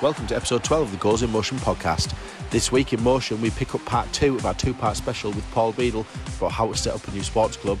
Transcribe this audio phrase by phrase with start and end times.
[0.00, 2.14] Welcome to episode 12 of the Goals in Motion podcast.
[2.50, 5.44] This week in Motion, we pick up part two of our two part special with
[5.50, 7.80] Paul Beadle about how to set up a new sports club.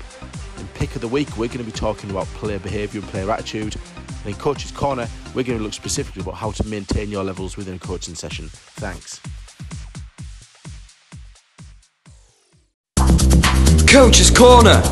[0.58, 3.30] In Pick of the Week, we're going to be talking about player behaviour and player
[3.30, 3.76] attitude.
[4.24, 7.56] And in Coach's Corner, we're going to look specifically about how to maintain your levels
[7.56, 8.48] within a coaching session.
[8.50, 9.20] Thanks.
[13.86, 14.82] Coach's Corner.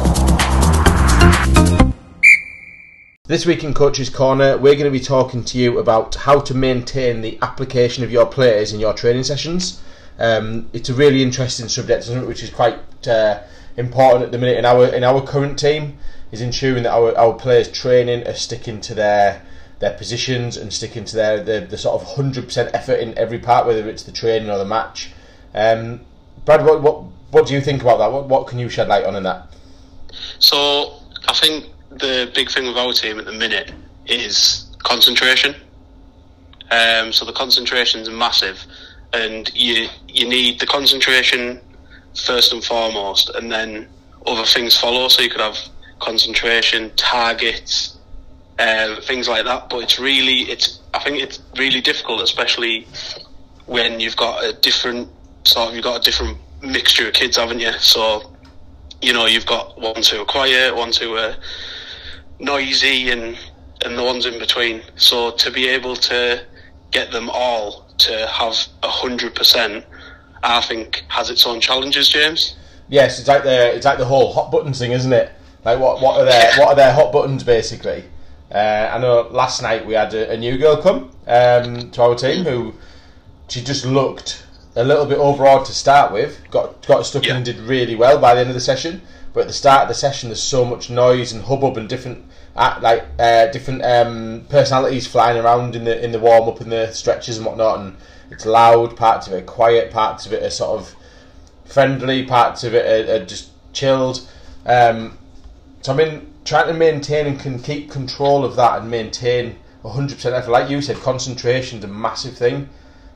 [3.29, 6.55] This week in Coach's Corner, we're going to be talking to you about how to
[6.55, 9.83] maintain the application of your players in your training sessions.
[10.17, 13.43] Um, it's a really interesting subject, which is quite uh,
[13.77, 15.99] important at the minute in our in our current team.
[16.31, 19.43] Is ensuring that our, our players' training are sticking to their
[19.81, 23.41] their positions and sticking to their the, the sort of hundred percent effort in every
[23.41, 25.11] part, whether it's the training or the match.
[25.53, 26.03] Um,
[26.45, 28.13] Brad, what, what what do you think about that?
[28.13, 29.53] What what can you shed light on in that?
[30.39, 33.73] So I think the big thing with our team at the minute
[34.07, 35.55] is concentration.
[36.71, 38.65] Um, so the concentration is massive,
[39.13, 41.61] and you you need the concentration
[42.25, 43.89] first and foremost, and then
[44.27, 45.09] other things follow.
[45.09, 45.59] So you could have
[46.01, 47.97] concentration, targets,
[48.59, 49.71] um, things like that.
[49.71, 52.87] But it's really it's I think it's really difficult, especially
[53.67, 55.09] when you've got a different
[55.45, 57.73] sort of you've got a different mixture of kids, haven't you?
[57.75, 58.33] So
[59.01, 61.37] you know you've got ones who are quiet, ones who are
[62.39, 63.39] noisy and
[63.85, 64.83] and the ones in between.
[64.97, 66.45] So to be able to
[66.91, 69.85] get them all to have a hundred percent,
[70.43, 72.57] I think has its own challenges, James.
[72.89, 75.33] Yes, it's like the it's like the whole hot buttons thing, isn't it?
[75.65, 78.05] Like what what are their what are their hot buttons basically?
[78.51, 82.15] Uh, I know last night we had a, a new girl come um, to our
[82.15, 82.75] team who
[83.49, 84.47] she just looked
[84.77, 86.41] a little bit overawed to start with.
[86.51, 89.03] Got got stuck in and did really well by the end of the session.
[89.37, 92.25] But at the start of the session, there's so much noise and hubbub and different
[92.57, 96.73] uh, like uh, different um, personalities flying around in the in the warm up and
[96.73, 97.97] the stretches and whatnot, and
[98.31, 98.97] it's loud.
[98.97, 99.93] Parts of it are quiet.
[99.93, 100.97] Parts of it are sort of
[101.67, 102.25] friendly.
[102.25, 104.27] Parts of it are, are just chilled.
[104.65, 105.19] Um,
[105.83, 110.33] so I mean, trying to maintain and can keep control of that and maintain 100%
[110.33, 110.51] effort.
[110.51, 112.71] Like you said, concentration's a massive thing.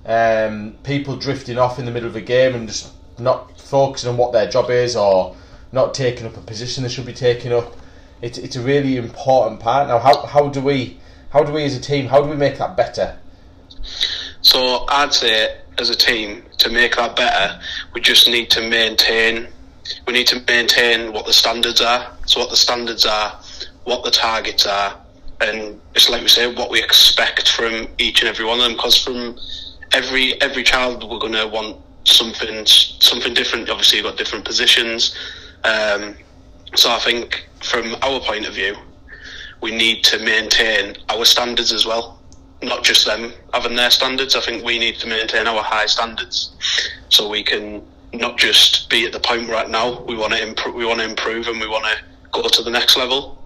[0.05, 4.19] Um, people drifting off in the middle of a game and just not focusing on
[4.19, 5.35] what their job is or
[5.73, 7.77] not taking up a position they should be taking up.
[8.23, 9.89] It's, it's a really important part.
[9.89, 10.99] Now, how, how do we
[11.31, 13.17] how do we as a team how do we make that better?
[14.43, 17.61] So I'd say as a team to make that better,
[17.95, 19.49] we just need to maintain.
[20.07, 22.07] We need to maintain what the standards are.
[22.27, 23.41] So what the standards are,
[23.85, 24.97] what the targets are,
[25.41, 28.75] and it's like we say, what we expect from each and every one of them.
[28.75, 29.37] Because from
[29.93, 33.71] every every child, we're going to want something something different.
[33.71, 35.17] Obviously, you've got different positions.
[35.65, 36.17] Um,
[36.75, 38.77] so I think from our point of view,
[39.61, 42.19] we need to maintain our standards as well.
[42.63, 44.37] Not just them having their standards.
[44.37, 46.55] I think we need to maintain our high standards
[47.09, 47.83] so we can
[48.13, 50.03] not just be at the point we're at now.
[50.03, 50.75] We want to improve.
[50.75, 51.97] We want to improve, and we want to
[52.33, 53.43] go to the next level.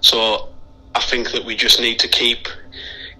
[0.00, 0.48] So
[0.94, 2.48] I think that we just need to keep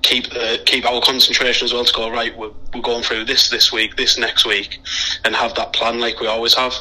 [0.03, 2.37] keep the keep our concentration as well to go right.
[2.37, 4.81] We're, we're going through this this week, this next week,
[5.25, 6.75] and have that plan like we always have.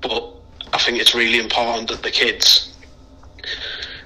[0.00, 0.34] But
[0.72, 2.74] I think it's really important that the kids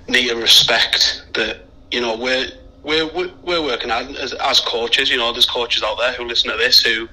[0.08, 1.58] need to respect that
[1.90, 2.48] you know we're
[2.82, 3.08] we're
[3.42, 5.10] we're working as, as coaches.
[5.10, 7.08] You know, there's coaches out there who listen to this who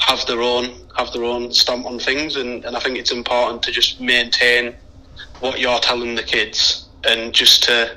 [0.00, 3.62] have their own have their own stamp on things, and, and I think it's important
[3.64, 4.74] to just maintain
[5.40, 7.96] what you're telling the kids, and just to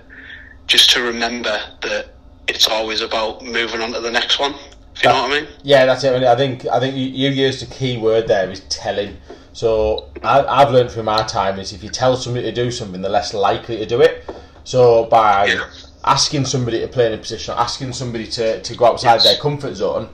[0.68, 2.10] just to remember that
[2.48, 4.56] it's always about moving on to the next one.
[4.96, 5.50] If you know what I mean?
[5.64, 6.24] Yeah, that's it.
[6.24, 9.18] I think I think you, you used a key word there is telling.
[9.54, 13.02] So I, I've learned from my time is if you tell somebody to do something,
[13.02, 14.24] they're less likely to do it.
[14.64, 15.70] So by Yeah.
[16.06, 19.24] asking somebody to play in a position, asking somebody to, to go outside Yes.
[19.26, 20.10] their comfort zone,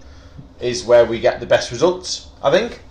[0.59, 2.28] is where we get the best results.
[2.44, 2.81] I think.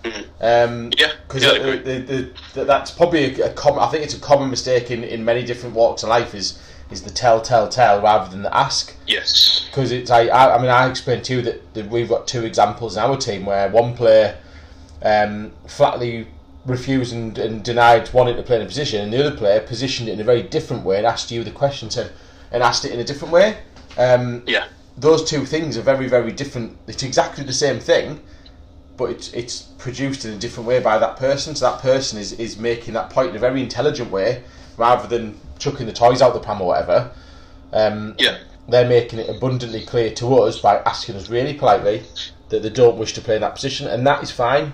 [0.41, 3.79] Um, Yeah, because yeah, that's probably a, a common.
[3.79, 6.59] I think it's a common mistake in, in many different walks of life is
[6.91, 9.65] is the tell, tell, tell rather than the ask Yes.
[9.69, 12.45] because it's I, I I mean I explained to you that, that we've got two
[12.45, 14.37] examples in our team where one player
[15.01, 16.27] um, flatly
[16.67, 20.09] refused and, and denied wanting to play in a position, and the other player positioned
[20.09, 22.11] it in a very different way and asked you the question said
[22.51, 23.57] and asked it in a different way.
[23.97, 24.65] Um, Yeah.
[24.97, 26.77] those two things are very very different.
[26.87, 28.19] It's exactly the same thing,
[28.97, 31.55] but it's it's produced in a different way by that person.
[31.55, 34.43] So that person is is making that point in a very intelligent way
[34.77, 37.11] rather than chucking the toys out the pram or whatever.
[37.73, 38.37] Um, Yeah.
[38.69, 42.03] they're making it abundantly clear to us by asking us really politely
[42.49, 44.73] that they don't wish to play in that position, and that is fine.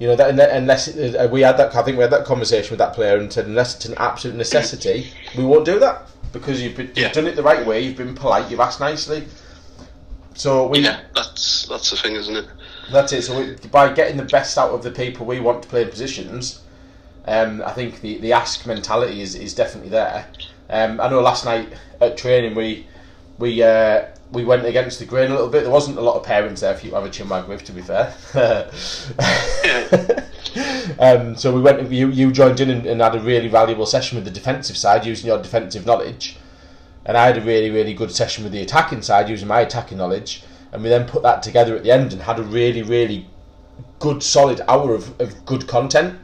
[0.00, 2.78] You know that unless uh, we had that, I think we had that conversation with
[2.78, 6.74] that player and said unless it's an absolute necessity, we won't do that because you've,
[6.74, 7.04] been, Yeah.
[7.04, 7.82] you've done it the right way.
[7.82, 8.50] You've been polite.
[8.50, 9.26] You've asked nicely.
[10.32, 12.46] So we Yeah, that's that's the thing, isn't it?
[12.90, 13.22] That's it.
[13.22, 15.90] So we, by getting the best out of the people we want to play in
[15.90, 16.62] positions,
[17.26, 20.26] um, I think the, the ask mentality is, is definitely there.
[20.70, 21.68] Um, I know last night
[22.00, 22.86] at training we
[23.40, 25.62] we uh, we went against the grain a little bit.
[25.62, 27.72] There wasn't a lot of parents there for you to have a chinwag with, to
[27.72, 28.14] be fair.
[31.00, 31.90] um, so we went.
[31.90, 35.04] You you joined in and, and had a really valuable session with the defensive side
[35.04, 36.36] using your defensive knowledge,
[37.04, 39.98] and I had a really really good session with the attacking side using my attacking
[39.98, 43.28] knowledge and we then put that together at the end and had a really, really
[43.98, 46.18] good, solid hour of, of good content.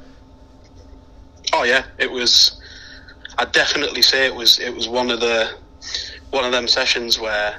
[1.52, 2.60] Oh yeah, it was.
[3.38, 4.58] I'd definitely say it was.
[4.58, 5.54] It was one of the
[6.30, 7.58] one of them sessions where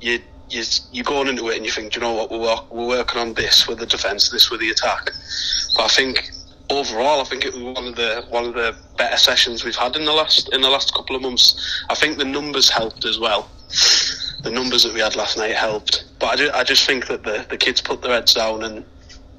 [0.00, 0.20] you
[0.50, 0.62] you
[0.92, 3.20] you're going into it and you think, "Do you know what, we're work, we're working
[3.20, 5.10] on this with the defence, this with the attack.
[5.76, 6.30] But I think
[6.70, 9.96] overall, I think it was one of the one of the better sessions we've had
[9.96, 11.84] in the last in the last couple of months.
[11.88, 13.48] I think the numbers helped as well
[14.44, 16.04] the numbers that we had last night helped.
[16.20, 18.84] But I, ju- I just think that the, the kids put their heads down and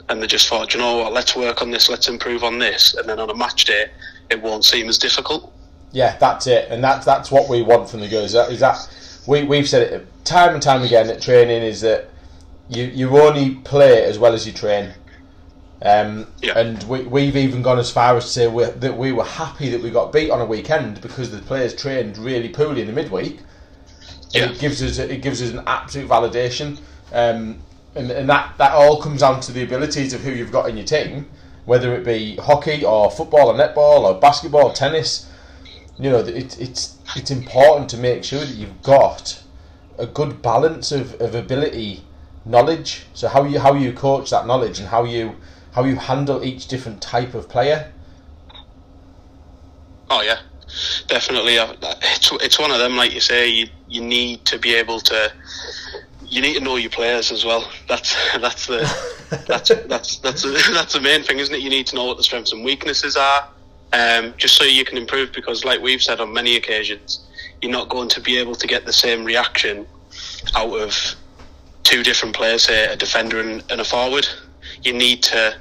[0.08, 2.94] and they just thought, you know what, let's work on this, let's improve on this,
[2.94, 3.88] and then on a match day,
[4.30, 5.52] it won't seem as difficult.
[5.96, 8.34] Yeah, that's it, and that's that's what we want from the girls.
[8.34, 8.86] That is that
[9.28, 12.10] we we've said it time and time again at training is that
[12.68, 14.94] you you only play as well as you train.
[15.82, 16.60] Um, Yeah.
[16.60, 19.70] And we, we've even gone as far as to say we that we were happy
[19.70, 22.94] that we got beat on a weekend because the players trained really poorly in the
[22.94, 23.40] midweek.
[24.32, 24.50] Yeah.
[24.50, 26.78] It gives us it gives us an absolute validation,
[27.14, 27.62] um,
[27.96, 30.76] and, and that, that all comes down to the abilities of who you've got in
[30.76, 31.30] your team,
[31.64, 35.30] whether it be hockey or football or netball or basketball or tennis.
[35.98, 39.42] You know, it, it's it's important to make sure that you've got
[39.98, 42.04] a good balance of, of ability,
[42.44, 43.06] knowledge.
[43.14, 45.36] So how you how you coach that knowledge and how you
[45.74, 47.92] how you handle each different type of player.
[50.10, 50.40] Oh yeah,
[51.08, 51.58] definitely.
[51.58, 53.48] Uh, It's it's one of them, like you say.
[53.48, 55.32] You you need to be able to.
[56.28, 57.70] You need to know your players as well.
[57.88, 58.80] That's that's the
[59.48, 60.44] that's that's that's
[60.74, 61.62] that's the main thing, isn't it?
[61.62, 63.48] You need to know what the strengths and weaknesses are,
[63.94, 65.32] um, just so you can improve.
[65.32, 67.26] Because, like we've said on many occasions,
[67.62, 69.88] you're not going to be able to get the same reaction
[70.56, 71.16] out of
[71.84, 74.28] two different players, say a defender and, and a forward.
[74.84, 75.56] You need to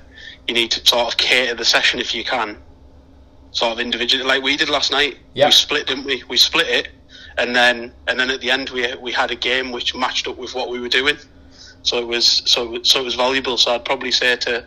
[0.48, 2.58] you need to sort of cater the session if you can,
[3.52, 5.18] sort of individually, like we did last night.
[5.34, 5.46] Yeah.
[5.46, 6.22] We split, didn't we?
[6.28, 6.88] We split it,
[7.38, 10.36] and then and then at the end we we had a game which matched up
[10.36, 11.16] with what we were doing.
[11.82, 13.56] So it was so so it was valuable.
[13.56, 14.64] So I'd probably say to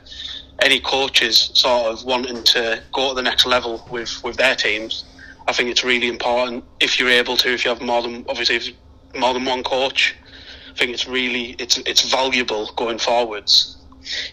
[0.62, 5.06] any coaches sort of wanting to go to the next level with with their teams,
[5.48, 7.54] I think it's really important if you're able to.
[7.54, 8.70] If you have more than obviously if
[9.16, 10.16] more than one coach,
[10.72, 13.78] I think it's really it's it's valuable going forwards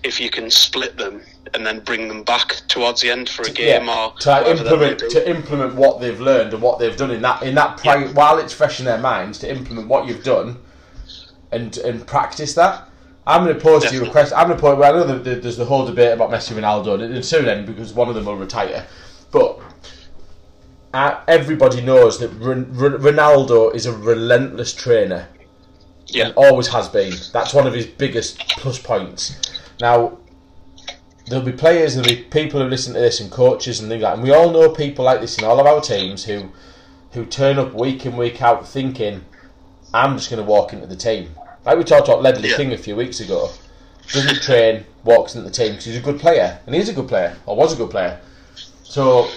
[0.05, 1.21] if you can split them
[1.53, 4.79] and then bring them back towards the end for a game or to whatever that
[4.79, 7.81] may implement to implement what they've learned and what they've done in that in that
[7.85, 8.07] Yeah.
[8.13, 10.59] while it's fresh in their minds to implement what you've done
[11.51, 12.89] and and practice that.
[13.27, 14.11] I'm going to pose to you a Definitely.
[14.13, 14.39] question.
[14.39, 16.61] I'm going to point where I know that there's the whole debate about Messi and
[16.61, 18.87] Ronaldo, and it'll soon end because one of them will retire.
[19.31, 19.61] But
[20.93, 25.29] uh, everybody knows that Ron- Ron- Ronaldo is a relentless trainer
[26.07, 27.13] yeah, always has been.
[27.33, 29.41] That's one of his biggest plus points.
[29.81, 30.19] Now,
[31.27, 34.15] there'll be players, there'll be people who listen to this, and coaches and things like.
[34.15, 36.51] And we all know people like this in all of our teams who,
[37.13, 39.25] who turn up week in week out thinking,
[39.95, 41.31] "I'm just going to walk into the team."
[41.65, 42.57] Like we talked about Ledley Yeah.
[42.57, 43.51] King a few weeks ago.
[44.13, 47.09] Doesn't train, walks into the team because he's a good player, and he's a good
[47.09, 48.21] player, or was a good player.
[48.83, 49.29] So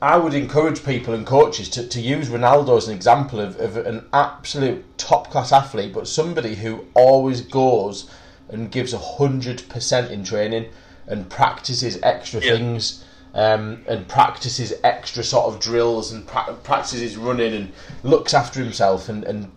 [0.00, 3.76] I would encourage people and coaches to, to use Ronaldo as an example of, of
[3.76, 8.08] an absolute top class athlete, but somebody who always goes
[8.48, 10.70] and gives hundred percent in training
[11.08, 12.52] and practices extra Yeah.
[12.56, 13.04] things.
[13.36, 17.72] Um, and practices extra sort of drills and pra- practices running and
[18.04, 19.50] looks after himself and, and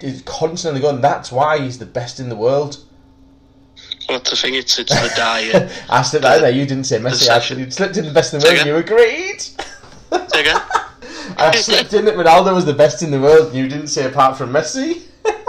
[0.00, 1.00] is constantly going.
[1.00, 2.84] That's why he's the best in the world.
[4.08, 4.54] Well, the thing.
[4.54, 5.72] It's it's the diet.
[5.90, 6.50] I said that in there.
[6.50, 7.14] You didn't say Messi.
[7.24, 7.32] session.
[7.34, 8.54] Actually, you slipped in the best in the world.
[8.54, 8.66] again?
[8.66, 9.44] You agreed.
[10.12, 10.60] Again?
[11.38, 14.06] I slipped in that Ronaldo was the best in the world, and you didn't say
[14.06, 15.02] apart from Messi.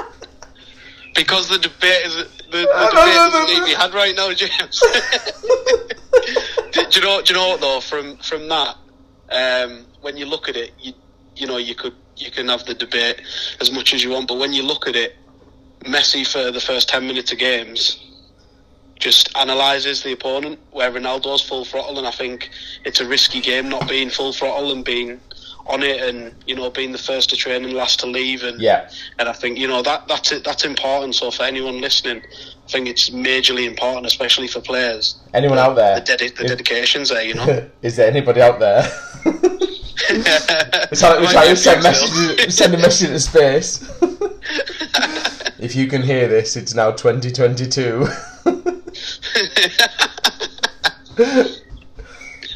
[1.15, 3.65] Because the debate is the, the no, debate no, no, need to no.
[3.65, 4.79] be had right now, James.
[6.71, 7.23] do, do you know?
[7.23, 7.79] Do you know what though?
[7.79, 8.75] From from that,
[9.31, 10.93] um, when you look at it, you
[11.35, 13.21] you know you could you can have the debate
[13.61, 15.15] as much as you want, but when you look at it,
[15.81, 18.03] Messi for the first ten minutes of games
[18.99, 22.49] just analyses the opponent, where Ronaldo's full throttle, and I think
[22.83, 25.19] it's a risky game not being full throttle and being
[25.67, 28.59] on it, and you know being the first to train and last to leave, and
[28.59, 30.43] Yeah, and I think you know that that's it.
[30.43, 31.15] That's important.
[31.15, 35.15] So for anyone listening, I think it's majorly important, especially for players.
[35.33, 35.99] anyone out there?
[35.99, 37.69] The, dedi- the dedications there, you know.
[37.81, 38.83] Is there anybody out there?
[40.09, 43.81] it's like, it's like a send, messages, send a message into space.
[45.59, 47.99] if you can hear this, it's now 2022.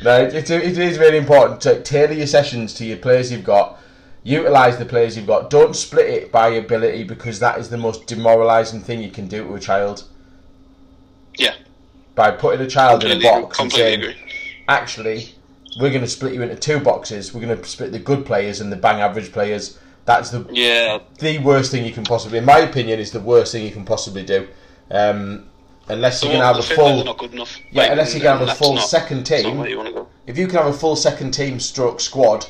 [0.04, 3.80] no, it, it is really important to tailor your sessions to your players you've got.
[4.24, 5.50] Utilise the players you've got.
[5.50, 9.44] Don't split it by ability because that is the most demoralising thing you can do
[9.46, 10.04] to a child.
[11.38, 11.56] Yeah.
[12.14, 14.16] By putting a child Completely in a box and saying, agree.
[14.68, 15.34] actually,
[15.80, 17.34] we're going to split you into two boxes.
[17.34, 19.78] We're going to split the good players and the bang average players.
[20.06, 21.00] That's the Yeah.
[21.20, 23.86] the worst thing you can possibly, in my opinion, is the worst thing you can
[23.86, 24.48] possibly do.
[24.90, 25.46] Um,
[25.88, 27.58] unless you can have a the fifth one's full, not good enough.
[27.72, 29.63] yeah, Like, unless you can have a full not- second team.
[29.66, 30.08] you.
[30.28, 32.46] If you can have a full second team stroke squad,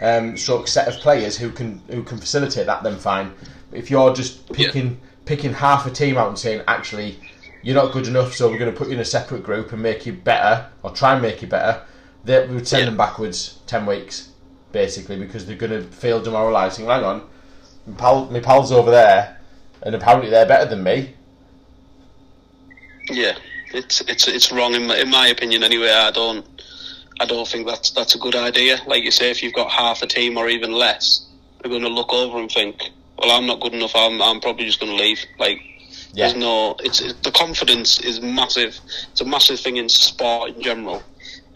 [0.00, 3.32] um, stroke set of players who can who can facilitate that, then fine.
[3.72, 7.18] If you're just picking picking half a team out and saying actually
[7.62, 9.82] you're not good enough, so we're going to put you in a separate group and
[9.82, 11.82] make you better, or try and make you better,
[12.24, 12.86] that we would send Yeah.
[12.86, 14.28] them backwards ten weeks,
[14.72, 16.86] basically, because they're going to feel demoralising.
[16.86, 17.22] Hang on,
[17.86, 19.38] my, pal, my pals over there,
[19.82, 21.14] and apparently they're better than me.
[23.10, 23.36] Yeah,
[23.72, 25.62] it's it's it's wrong in my, in my opinion.
[25.62, 26.44] Anyway, I don't
[27.20, 28.78] I don't think that's that's a good idea.
[28.86, 31.26] Like you say, if you've got half a team or even less,
[31.62, 33.92] they're going to look over and think, "Well, I'm not good enough.
[33.94, 35.58] I'm I'm probably just going to leave." Like,
[36.12, 36.26] Yeah.
[36.28, 36.76] there's no.
[36.80, 38.78] It's it, the confidence is massive.
[39.12, 41.02] It's a massive thing in sport in general,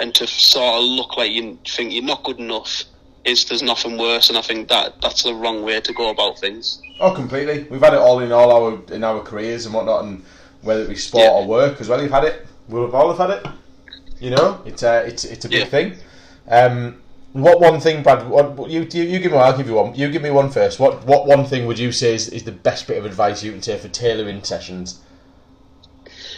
[0.02, 2.84] and to sort of look like you think you're not good enough.
[3.24, 6.40] Is there's nothing worse, and I think that that's the wrong way to go about
[6.40, 6.82] things.
[6.98, 7.62] Oh, completely.
[7.70, 10.24] We've had it all in all our in our careers and whatnot, and
[10.62, 11.30] whether it be sport Yeah.
[11.30, 12.02] or work as well.
[12.02, 12.44] You've had it.
[12.68, 13.46] We'll have all have had it.
[14.18, 15.64] You know, it's a it's it's a big Yeah.
[15.66, 15.96] thing.
[16.48, 17.00] Um,
[17.32, 18.28] what one thing, Brad?
[18.28, 19.46] What, what- you, you you give me one.
[19.46, 19.94] I'll give you one.
[19.94, 20.80] You give me one first.
[20.80, 23.52] What what one thing would you say is, is the best bit of advice you
[23.52, 24.98] can say for tailoring sessions?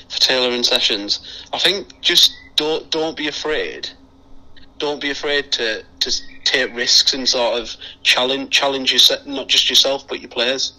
[0.09, 1.21] for tailoring sessions.
[1.55, 3.89] I think just don't don't be afraid.
[4.79, 6.13] Don't be afraid to to
[6.45, 10.73] take risks and sort of challenge challenge yourself, not just yourself but your players.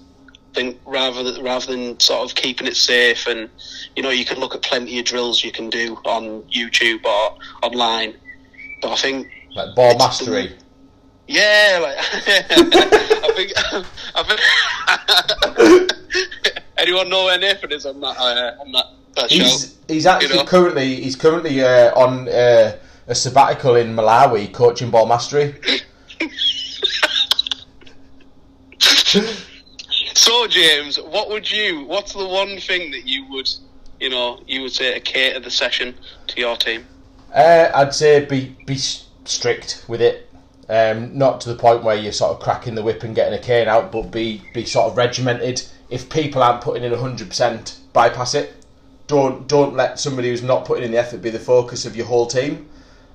[0.52, 3.50] I think rather than, rather than sort of keeping it safe and
[3.96, 7.38] you know you can look at plenty of drills you can do on YouTube or
[7.64, 8.16] online.
[8.82, 10.56] But I think Like ball the- mastery.
[11.28, 11.98] yeah, like
[13.24, 13.52] I think
[14.16, 15.92] I think
[16.78, 19.44] anyone know where Nathan is on that uh, on that that show?
[19.44, 20.46] He's he's actually You know?
[20.46, 25.56] currently he's currently uh, on uh, a sabbatical in Malawi coaching ball mastery.
[30.26, 31.84] So, James, what would you?
[31.86, 33.48] What's the one thing that you would,
[34.00, 35.94] you know, you would say to cater the session
[36.28, 36.84] to your team?
[37.34, 40.30] Uh, I'd say be be strict with it.
[40.68, 43.42] Um, not to the point where you're sort of cracking the whip and getting a
[43.42, 45.62] cane out, but be be sort of regimented.
[45.90, 48.65] If people aren't putting in hundred percent, bypass it.
[49.08, 52.06] Don't don't let somebody who's not putting in the effort be the focus of your
[52.06, 52.68] whole team.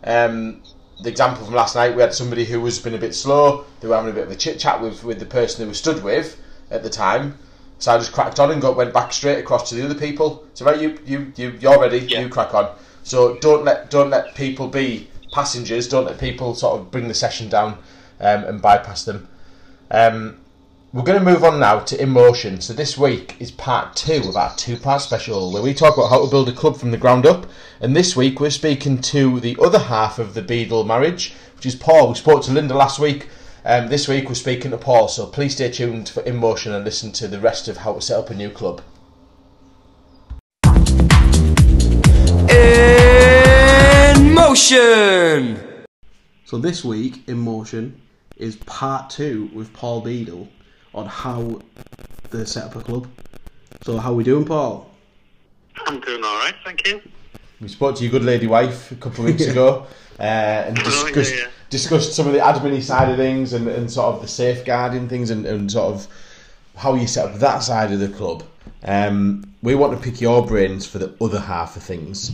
[0.04, 0.62] Um,
[1.02, 3.64] the example from last night, we had somebody who was been a bit slow.
[3.80, 5.74] They were having a bit of a chit chat with with the person they were
[5.74, 7.38] stood with at the time.
[7.78, 10.46] So I just cracked on and got went back straight across to the other people.
[10.54, 12.00] So right, you you you you're ready.
[12.00, 12.20] Yeah.
[12.20, 12.74] You crack on.
[13.02, 15.88] So don't let don't let people be passengers.
[15.88, 17.78] Don't let people sort of bring the session down
[18.20, 19.28] um, and bypass them.
[19.90, 20.39] Um,
[20.92, 22.60] we're going to move on now to In Motion.
[22.60, 26.24] So this week is part two of our two-part special, where we talk about how
[26.24, 27.46] to build a club from the ground up.
[27.80, 31.76] And this week we're speaking to the other half of the Beadle marriage, which is
[31.76, 32.08] Paul.
[32.08, 33.28] We spoke to Linda last week.
[33.64, 35.06] Um, this week we're speaking to Paul.
[35.06, 38.00] So please stay tuned for In Motion and listen to the rest of how to
[38.00, 38.82] set up a new club.
[42.50, 45.84] In motion!
[46.44, 48.02] So this week in motion
[48.36, 50.48] is part two with Paul Beadle
[50.94, 51.60] on how
[52.30, 53.06] to set up a club.
[53.82, 54.90] So how are we doing, Paul?
[55.86, 57.00] I'm doing all right, thank you.
[57.60, 59.86] We spoke to your good lady wife a couple of weeks ago
[60.18, 61.46] uh, and Oh, yeah, discussed, yeah.
[61.68, 65.30] discussed some of the admin side of things and, and sort of the safeguarding things
[65.30, 66.06] and, and sort of
[66.76, 68.42] how you set up that side of the club.
[68.84, 72.32] Um, we want to pick your brains for the other half of things.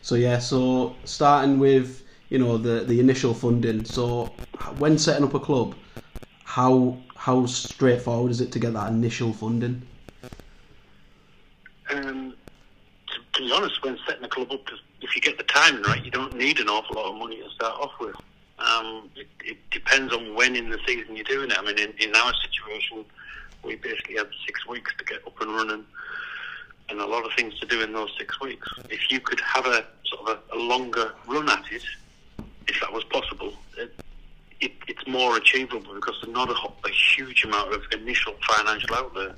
[0.00, 3.84] So yeah, so starting with you know the the initial funding.
[3.84, 4.26] So
[4.78, 5.74] when setting up a club,
[6.44, 9.80] how how straightforward is it to get that initial funding?
[11.90, 12.34] Um,
[13.08, 14.60] to, to be honest, when setting a club up,
[15.00, 17.48] if you get the timing right, you don't need an awful lot of money to
[17.48, 18.14] start off with.
[18.58, 21.58] Um, it, it depends on when in the season you're doing it.
[21.58, 23.06] I mean, in, in our situation,
[23.64, 25.84] we basically had six weeks to get up and running,
[26.90, 28.68] and a lot of things to do in those six weeks.
[28.90, 31.84] If you could have a sort of a, a longer run at it,
[32.68, 33.54] if that was possible,
[34.64, 36.54] it, it's more achievable because there's not a,
[36.88, 39.28] a huge amount of initial financial outlay.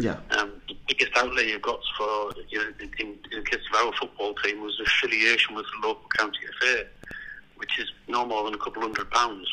[0.00, 3.86] Yeah, Um, the biggest outlay you've got for, you know, in, in the case of
[3.86, 6.84] our football team, was affiliation with the local county FA,
[7.56, 9.48] which is no more than a couple hundred pounds.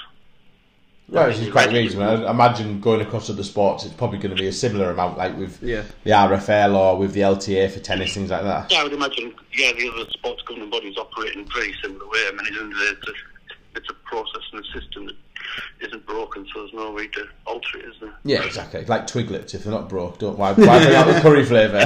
[1.10, 2.25] Yeah, which is quite reasonable.
[2.27, 5.38] I imagine going across other sports, it's probably going to be a similar amount, like
[5.38, 5.84] with Yeah.
[6.06, 8.72] the RFL or with the LTA for tennis, things like that.
[8.72, 9.34] Yeah, I would imagine.
[9.53, 12.20] Yeah, the other sports governing bodies operate in a very similar way.
[12.27, 13.13] I mean, it's, it's, a,
[13.75, 15.16] it's a process and a system that
[15.88, 18.13] isn't broken, so there's no way to alter it, is there?
[18.24, 18.84] Yeah, exactly.
[18.86, 21.80] Like Twiglets, if they're not broke, don't why, why bring out the curry flavour?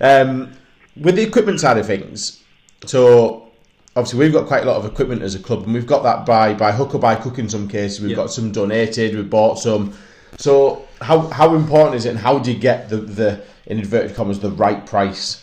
[0.00, 0.52] um,
[0.96, 2.42] with the equipment side of things,
[2.86, 3.48] so
[3.96, 6.26] obviously we've got quite a lot of equipment as a club, and we've got that
[6.26, 8.00] by by hook or by hook in some cases.
[8.00, 8.16] We've Yeah.
[8.16, 9.92] got some donated, we've bought some.
[10.38, 14.16] So how how important is it, and how do you get the the in inverted
[14.16, 15.42] commas the right price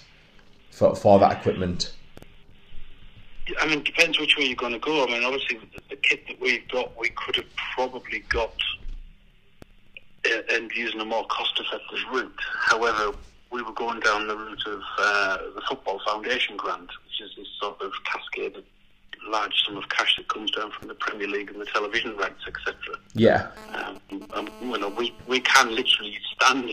[0.72, 1.92] for for that equipment?
[3.60, 5.04] I mean, it depends which way you're going to go.
[5.04, 8.54] I mean, obviously, the, the kit that we've got, we could have probably got
[10.26, 12.40] uh, and using a more cost-effective route.
[12.62, 13.16] However,
[13.52, 17.48] we were going down the route of uh, the Football Foundation grant, which is this
[17.62, 18.66] sort of cascaded
[19.30, 22.44] large sum of cash that comes down from the Premier League and the television rights,
[22.48, 22.76] etc.
[23.14, 24.00] Yeah, Um,
[24.34, 26.70] um, you know, we, we can literally stand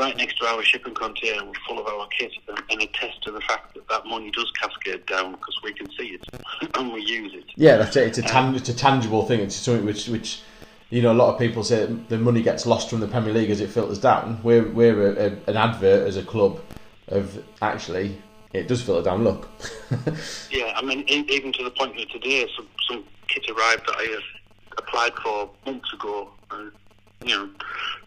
[0.00, 3.40] right next to our shipping container full of our kit and, and attest to the
[3.42, 6.26] fact that that money does cascade down because we can see it
[6.78, 7.44] and we use it.
[7.56, 8.08] yeah, that's it.
[8.08, 9.40] It's a um, tan- it's a tangible thing.
[9.40, 10.42] It's something which which
[10.88, 13.50] you know a lot of people say the money gets lost from the Premier League
[13.50, 14.40] as it filters down.
[14.42, 16.60] We're we're a, a, an advert as a club
[17.08, 18.16] of actually
[18.52, 19.22] it does filter down.
[19.22, 19.48] Look,
[20.50, 24.20] Yeah, I mean, even to the point that today, some, some kit arrived that I
[24.78, 26.72] applied for months ago, and
[27.22, 27.48] you know,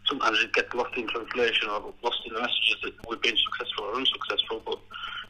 [0.08, 3.86] sometimes it gets lost in translation or lost in the messages that we've been successful
[3.86, 4.62] or unsuccessful.
[4.65, 4.79] But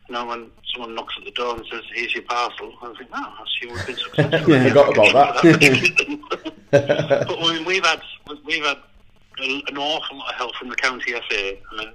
[0.08, 3.10] you know, when someone knocks at the door and says, "Here's your parcel," I think,
[3.14, 6.18] "Oh, I see we've been successful." Yeah, forgot about that.
[7.28, 8.02] but I mean, we've had
[8.46, 8.78] we've had
[9.40, 11.58] a- an awful lot of help from the county FA.
[11.72, 11.90] I mean,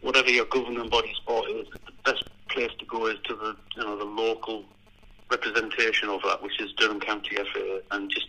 [0.00, 3.82] whatever your governing body sport is, the best place to go is to the you
[3.84, 4.64] know the local
[5.30, 8.26] representation of that, which is Durham County FA, and just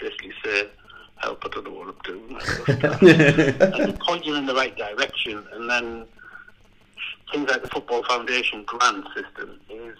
[0.00, 0.68] basically say,
[1.20, 1.42] "Help!
[1.44, 2.40] I don't know what I'm doing."
[3.88, 6.06] and point you in the right direction, and then
[7.32, 9.96] things like the Football Foundation grant system is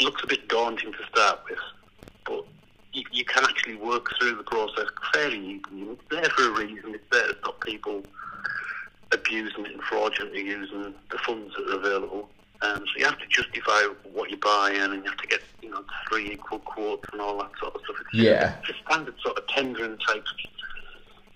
[0.00, 1.58] looks a bit daunting to start with,
[2.26, 2.44] but
[2.92, 5.92] you, you can actually work through the process fairly easily.
[5.92, 6.94] It's there for a reason.
[6.94, 8.02] It's there to stop people
[9.12, 12.28] abusing it and fraudulently using the funds that are available.
[12.62, 15.70] Um, so you have to justify what you're buying, and you have to get you
[15.70, 17.96] know three equal quotes and all that sort of stuff.
[18.00, 18.56] It's Yeah.
[18.60, 20.24] it's a standard sort of tendering type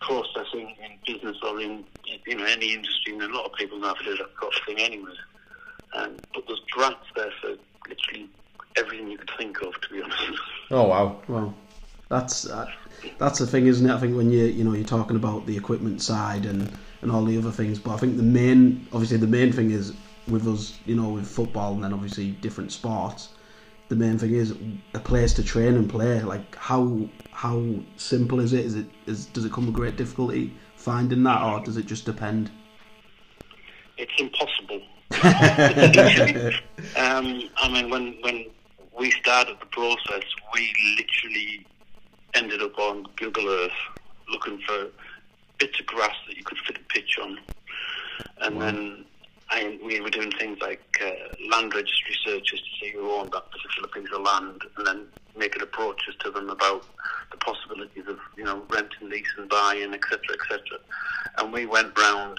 [0.00, 1.85] processing in business or in
[2.26, 4.54] you know any industry, and a lot of people know how to do that sort
[4.54, 5.12] of thing anyway.
[5.94, 7.50] Um, but there's grants there for
[7.88, 8.28] literally
[8.76, 10.22] everything you could think of, to be honest.
[10.70, 11.54] oh wow, Well,
[12.09, 12.66] that's uh,
[13.18, 13.92] that's the thing, isn't it?
[13.92, 17.24] I think when you you know you're talking about the equipment side and and all
[17.24, 19.94] the other things, but I think the main, obviously, the main thing is
[20.31, 23.31] with us, you know, with football and then obviously different sports.
[23.88, 24.55] The main thing is
[24.95, 26.23] a place to train and play.
[26.23, 27.64] Like how how
[27.97, 28.64] simple is it?
[28.64, 32.05] Is it is does it come with great difficulty finding that, or does it just
[32.05, 32.51] depend?
[33.99, 34.81] It's impossible.
[36.97, 38.47] um, I mean, when when
[38.99, 41.66] we started the process, we literally
[42.35, 43.73] ended up on Google Earth
[44.31, 44.87] looking for
[45.59, 47.38] bits of grass that you could fit a pitch on,
[48.43, 49.05] and then
[49.51, 51.11] I, we were doing things like uh,
[51.51, 55.63] land registry searches to see who owned that particular piece of land, and then making
[55.63, 56.87] approaches to them about
[57.31, 60.79] the possibilities of you know renting, leasing, buying, etc., etc.
[61.39, 62.39] And we went round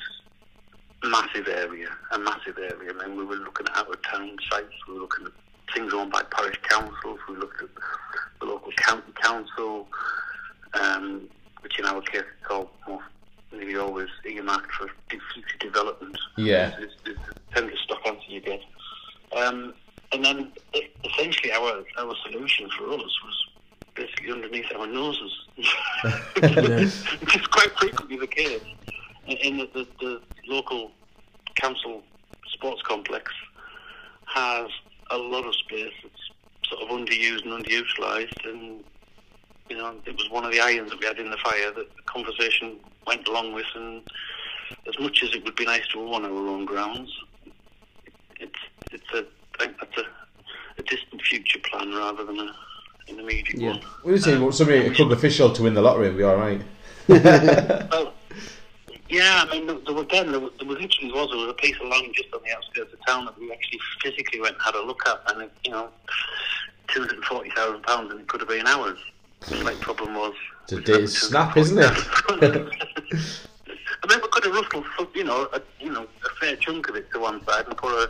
[1.03, 2.93] massive area, a massive area.
[2.97, 5.31] I mean, we were looking at out of town sites, we were looking at
[5.73, 7.69] things owned by parish councils, we looked at
[8.39, 9.87] the local county council,
[10.73, 11.27] um,
[11.61, 12.71] which in our case is all
[13.51, 16.17] more, nearly always earmarked for future development.
[16.37, 16.71] Yeah.
[16.79, 17.19] It's, it's,
[17.55, 18.61] it's the stock answer you get.
[19.35, 19.73] Um,
[20.13, 23.45] and then e- essentially our our solution for us was
[23.95, 25.31] basically underneath our noses.
[26.35, 28.61] Which is quite frequently the case.
[29.27, 30.91] In- In that the, the local
[31.55, 32.01] council
[32.53, 33.31] sports complex
[34.25, 34.67] has
[35.11, 36.15] a lot of space that's
[36.69, 38.83] sort of underused and underutilised and
[39.69, 41.75] you know, it was one of the irons that we had in the fire that
[41.95, 44.01] the conversation went along with and
[44.87, 47.11] as much as it would be nice to own our own grounds,
[48.39, 48.59] it's
[48.91, 49.25] it's a
[49.59, 50.05] I think that's a,
[50.79, 52.55] a distant future plan rather than a
[53.09, 53.69] an immediate Yeah.
[53.71, 53.81] one.
[54.05, 56.35] we just need somebody a um, club official to win the lottery and be all
[56.37, 56.61] right.
[57.09, 58.13] Well,
[59.09, 61.53] yeah, I mean, there, there, again, there, was- there was literally was there was a
[61.55, 64.63] piece of land just on the outskirts of town that we actually physically went and
[64.63, 65.89] had a look at, and it, you know,
[66.87, 68.97] two hundred and forty thousand pounds, and it could have been ours.
[69.41, 70.33] The slight problem was
[70.69, 71.91] It's a snap, isn't it?
[73.13, 76.95] I mean, we could have rustled, you know, a, you know, a fair chunk of
[76.95, 78.09] it to one side and put a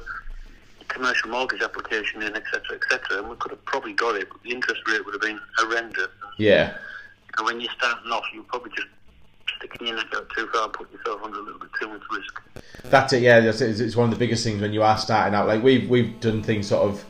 [0.87, 4.51] commercial mortgage application in, etc., etc., and we could have probably got it, but the
[4.51, 6.07] interest rate would have been horrendous.
[6.37, 6.75] Yeah.
[7.37, 8.87] And when you're starting off, you're probably just
[9.57, 12.01] sticking your neck out too far, and putting yourself under a little bit too much
[12.11, 12.41] risk.
[12.85, 13.21] That's it.
[13.21, 13.69] Yeah, that's it.
[13.79, 15.47] It's- one of the biggest things when you are starting out.
[15.47, 17.05] Like we've we've done things sort of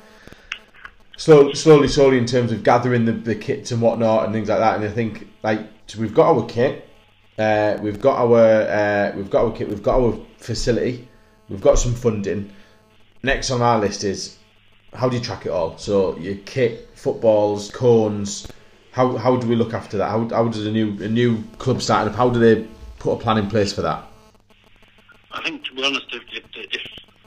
[1.18, 4.60] slow, slowly, slowly in terms of gathering the, the kits and whatnot and things like
[4.60, 4.76] that.
[4.76, 6.88] And I think like so we've got our kit,
[7.42, 11.08] uh, we've got our uh, we've got our kit, we've got our facility,
[11.50, 12.54] we've got some funding.
[13.24, 14.38] Next on our list is
[14.94, 15.78] how do you track it all?
[15.78, 18.48] So your kit, footballs, cones.
[18.92, 20.10] How how do we look after that?
[20.10, 22.18] How how does a new a new club starting up?
[22.18, 22.68] How do they
[23.00, 24.04] put a plan in place for that?
[25.34, 26.82] I think, to be honest, if, if,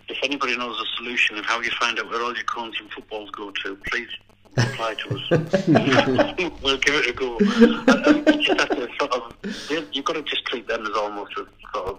[0.09, 2.91] if anybody knows a solution of how you find out where all your cones and
[2.91, 4.09] footballs go to, please
[4.57, 5.31] reply to us.
[6.63, 7.39] we'll give it a go.
[7.41, 9.33] I, I you just have to sort of,
[9.93, 11.99] you've got to just treat them as almost as sort of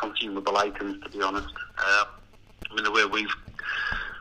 [0.00, 1.52] consumable items, to be honest.
[1.78, 2.04] Uh,
[2.70, 3.26] I mean, the way we've,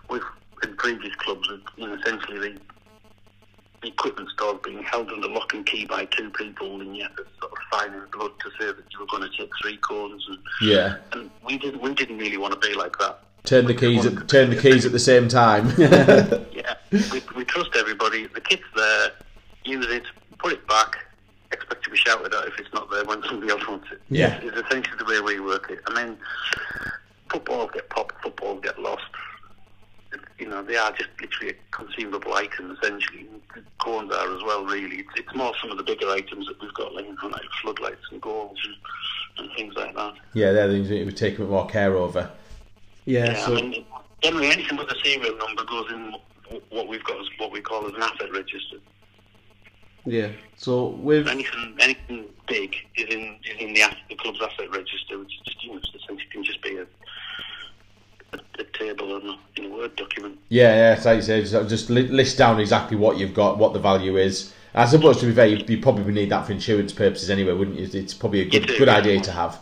[0.10, 0.22] we've
[0.64, 2.60] in previous clubs, you know, essentially the,
[3.84, 7.16] the equipment store being held under lock and key by two people, and you had
[7.18, 9.78] to sort of sign in blood to say that you were going to take three
[9.78, 10.26] cones.
[10.30, 10.96] And, Yeah.
[11.14, 13.20] and we didn't, we didn't really want to be like that.
[13.48, 15.74] Turn the keys at turn the keys at the same time.
[16.58, 18.28] Yeah, we, we trust everybody.
[18.28, 19.12] The kit's there.
[19.64, 20.04] Use it.
[20.40, 20.98] Put it back.
[21.52, 24.02] Expect to be shouted at if it's not there when somebody else wants it.
[24.10, 24.40] Yeah.
[24.42, 25.80] it's essentially the way we work it.
[25.88, 26.18] I mean,
[27.32, 28.22] footballs get popped.
[28.22, 29.06] Footballs get lost.
[30.40, 32.78] You know, they are just literally a consumable item.
[32.82, 33.28] Essentially,
[33.82, 34.66] cones are as well.
[34.66, 38.06] Really, it's, it's more some of the bigger items that we've got, like, like floodlights
[38.12, 40.16] and goals and, and things like that.
[40.34, 42.30] yeah, they're the things we take a bit more care over.
[43.08, 43.86] Yeah, Yeah, so I mean,
[44.22, 46.14] generally anything with a serial number goes in
[46.70, 48.78] what we've got as what we call as an asset register.
[50.06, 55.20] yeah, so with Anything, anything big is in is in the, the club's asset register,
[55.20, 56.86] which is just you know, essentially can just be a,
[58.34, 60.38] a, table in a, in a word document.
[60.50, 63.80] Yeah, yeah, it's like you say, just list down exactly what you've got, what the
[63.80, 64.54] value is.
[64.76, 67.80] I suppose to be fair, you, you probably need that for insurance purposes anyway, wouldn't
[67.80, 67.90] you?
[68.00, 68.98] It's probably a good do, good yeah.
[68.98, 69.60] idea to have.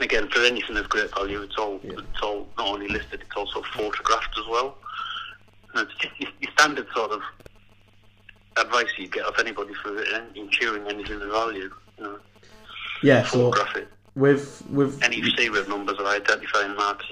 [0.00, 3.62] Again, for anything of great value, it's all it's all not only listed, it's also
[3.74, 4.76] photographed as well.
[5.74, 7.22] And it's just your, standard sort of
[8.56, 10.02] advice you get off anybody for
[10.34, 11.70] insuring anything of value.
[11.98, 12.18] You know,
[13.02, 13.88] yeah, so photograph it.
[14.14, 17.06] with with Any serial numbers or identifying marks.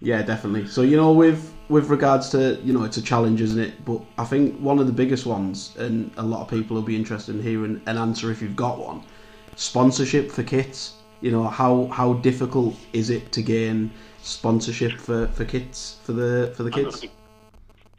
[0.00, 0.66] Yeah, definitely.
[0.66, 3.84] So you know, with with regards to you know, it's a challenge, isn't it?
[3.84, 6.96] But I think one of the biggest ones, and a lot of people will be
[6.96, 9.02] interested in hearing an answer if you've got one.
[9.56, 10.94] Sponsorship for kits.
[11.20, 13.90] You know, how how difficult is it to gain
[14.22, 17.06] sponsorship for, for kits for the for the I'll kids?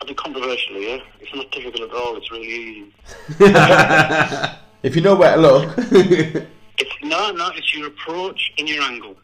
[0.01, 1.01] I'll be controversial here.
[1.21, 2.17] It's not difficult at all.
[2.17, 2.91] It's really
[3.39, 4.53] easy.
[4.83, 5.77] If you know where to look,
[6.77, 7.49] It's no, no.
[7.55, 9.15] It's your approach and your angle.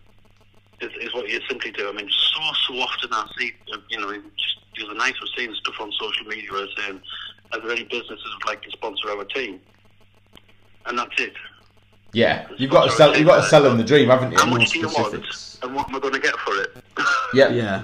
[0.80, 1.90] Is, is what you simply do.
[1.90, 5.22] I mean, so so often I see, uh, you know, just the other night I
[5.22, 7.02] was seeing stuff on social media where they're saying,
[7.52, 9.60] "Are there any businesses who'd like to sponsor our team?"
[10.86, 11.34] And that's it.
[12.14, 13.16] Yeah, you've got to sell.
[13.18, 14.52] You've got to sell them the dream, haven't How you?
[14.52, 15.14] much do you want,
[15.62, 16.70] and what am I going to get for it?
[17.34, 17.50] Yeah.
[17.50, 17.84] Yeah,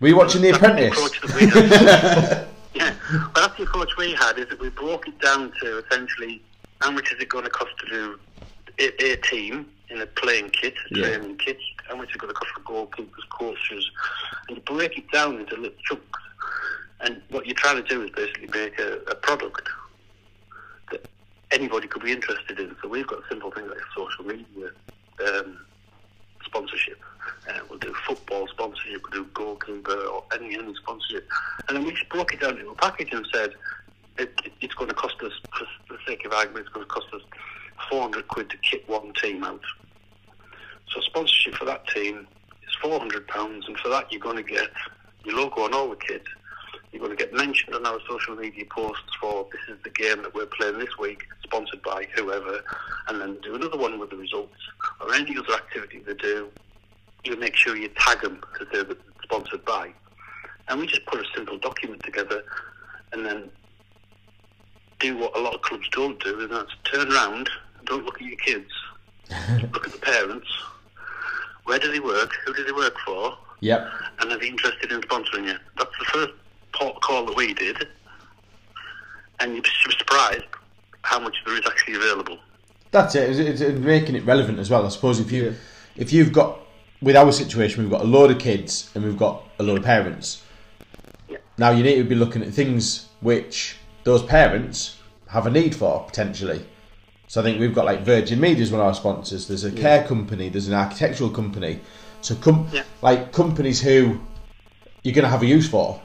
[0.00, 0.98] Were you watching The That's the Apprentice?
[0.98, 2.48] approach that we had.
[2.74, 2.94] yeah,
[3.34, 4.38] but that's the approach we had.
[4.38, 6.40] Is that we broke it down to essentially
[6.80, 8.18] how much is it going to cost to do
[8.78, 11.08] a, a team in a playing kit, a Yeah.
[11.08, 13.90] training kit, how much is it going to cost for goalkeepers, coaches,
[14.48, 16.20] and you break it down into little chunks.
[17.00, 19.72] And what you're trying to do is basically make a, a product that
[21.52, 22.74] anybody could be interested in.
[22.82, 24.70] So we've got simple things like social media.
[25.26, 25.58] Um,
[26.52, 27.00] sponsorship.
[27.48, 31.26] Uh, we'll do football sponsorship, we'll do goalkeeper or any any sponsorship.
[31.68, 33.54] And then we just broke it down into a package and said
[34.18, 36.92] it, it, it's going to cost us, for the sake of argument, it's going to
[36.92, 37.22] cost us
[37.90, 39.62] 400 quid to kit one team out.
[40.92, 42.26] So sponsorship for that team
[42.66, 44.68] is 400 pounds, and for that you're going to get
[45.24, 46.24] your logo on all the kit.
[46.92, 50.22] You're going to get mentioned on our social media posts for this is the game
[50.22, 52.62] that we're playing this week, sponsored by whoever,
[53.08, 54.54] and then do another one with the results
[55.00, 56.50] or any other activity they do.
[57.24, 59.90] You make sure you tag them that it's sponsored by,
[60.68, 62.44] and we just put a simple document together,
[63.12, 63.50] and then
[64.98, 67.48] do what a lot of clubs don't do, and that's turn around,
[67.86, 68.70] don't look at your kids,
[69.72, 70.48] look at the parents.
[71.64, 72.32] Where do they work?
[72.44, 73.38] Who do they work for?
[73.60, 73.88] Yep.
[74.18, 75.54] and are they interested in sponsoring you?
[75.78, 76.32] That's the first
[76.72, 77.88] call that we did,
[79.40, 80.44] and you'd be surprised
[81.02, 82.38] how much there is actually available.
[82.90, 83.30] That's it.
[83.38, 84.84] It's, it's making it relevant as well.
[84.84, 85.54] I suppose if you
[85.96, 86.58] if you've got
[87.00, 89.84] with our situation, we've got a load of kids and we've got a load of
[89.84, 90.42] parents.
[91.28, 91.38] Yeah.
[91.58, 96.04] Now you need to be looking at things which those parents have a need for
[96.04, 96.64] potentially.
[97.26, 99.48] So I think we've got like Virgin Media is one of our sponsors.
[99.48, 100.50] There's a care company.
[100.50, 101.80] There's an architectural company.
[102.20, 102.82] So, com- Yeah.
[103.00, 104.20] like companies who
[105.02, 106.00] you're going to have a use for,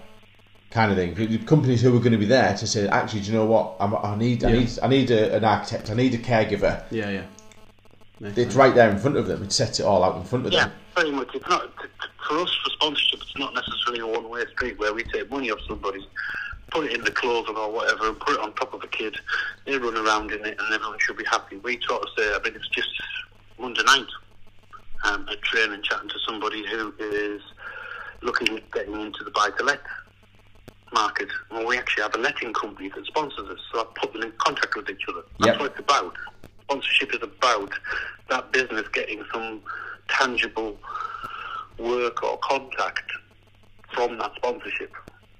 [0.71, 1.45] kind of thing.
[1.45, 3.75] Companies who are going to be there to say, actually, do you know what?
[3.79, 4.59] I'm, I need, I Yeah.
[4.59, 5.89] need, I need a, an architect.
[5.89, 6.83] I need a caregiver.
[6.91, 7.23] Yeah, yeah.
[8.19, 8.55] Makes It's sense.
[8.55, 9.43] right there in front of them.
[9.43, 10.71] It sets it all out in front of Yeah, them.
[10.97, 11.29] Yeah, very much.
[11.33, 13.21] It's not t- t- for us for sponsorship.
[13.21, 16.05] It's not necessarily a one-way street where we take money off somebody,
[16.71, 19.15] put it in the clothing or whatever, and put it on top of a kid.
[19.65, 21.57] They run around in it, and everyone should be happy.
[21.57, 22.89] We sort of say, I mean, it's just
[23.59, 24.07] Monday night
[25.05, 27.41] um, at training, chatting to somebody who is
[28.23, 29.79] looking at getting into the buy-to-let
[30.93, 31.29] market.
[31.51, 34.31] Well, we actually have a letting company that sponsors us, so I put them in
[34.37, 35.21] contact with each other.
[35.39, 35.59] That's Yep.
[35.59, 36.15] what it's about.
[36.63, 37.71] Sponsorship is about
[38.29, 39.61] that business getting some
[40.09, 40.77] tangible
[41.77, 43.11] work or contact
[43.93, 44.91] from that sponsorship.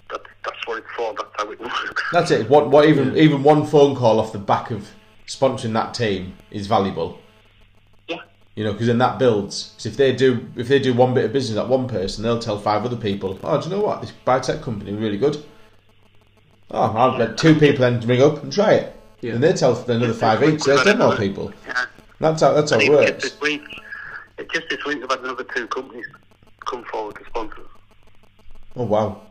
[0.10, 1.14] That, that's what it's for.
[1.14, 2.04] That's how it works.
[2.14, 2.50] That's it.
[2.50, 4.90] What, what even even one phone call off the back of
[5.28, 7.20] sponsoring that team is valuable.
[8.58, 8.62] Yeah.
[8.62, 9.74] You know, because then that builds.
[9.78, 12.40] 'Cause if they do, if they do one bit of business, that one person, they'll
[12.40, 13.40] tell five other people.
[13.44, 14.02] Oh, do you know what?
[14.02, 15.44] This biotech company is really good.
[16.72, 19.34] Oh, I'll let two people then ring up and try it, Yeah.
[19.34, 20.62] and they tell another five each.
[20.62, 21.54] So there's ten more people.
[21.68, 21.86] Yeah.
[22.20, 23.24] That's how that's how it even just works.
[23.24, 23.62] this week,
[24.54, 26.08] just this week, we've had another two companies
[26.66, 27.62] come forward to sponsor.
[28.76, 29.22] Oh wow.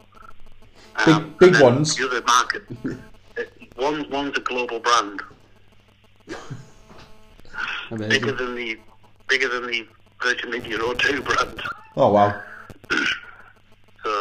[0.95, 1.97] Um, Big- and big ones.
[1.97, 2.63] The other market.
[3.39, 3.43] uh,
[3.75, 5.21] one, one's a global brand,
[8.09, 8.79] bigger than the
[9.29, 9.87] bigger than the
[10.23, 11.63] Virgin Media O2 brand.
[11.97, 12.41] Oh wow.
[14.05, 14.13] So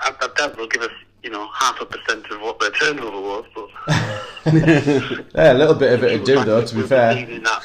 [0.00, 0.90] I, I doubt they'll give us,
[1.22, 3.44] you know, half a percent of what their turnover was.
[3.54, 3.68] But
[5.34, 6.64] Yeah, a little bit of it to do though.
[6.64, 7.18] To be fair.
[7.18, 7.62] in that,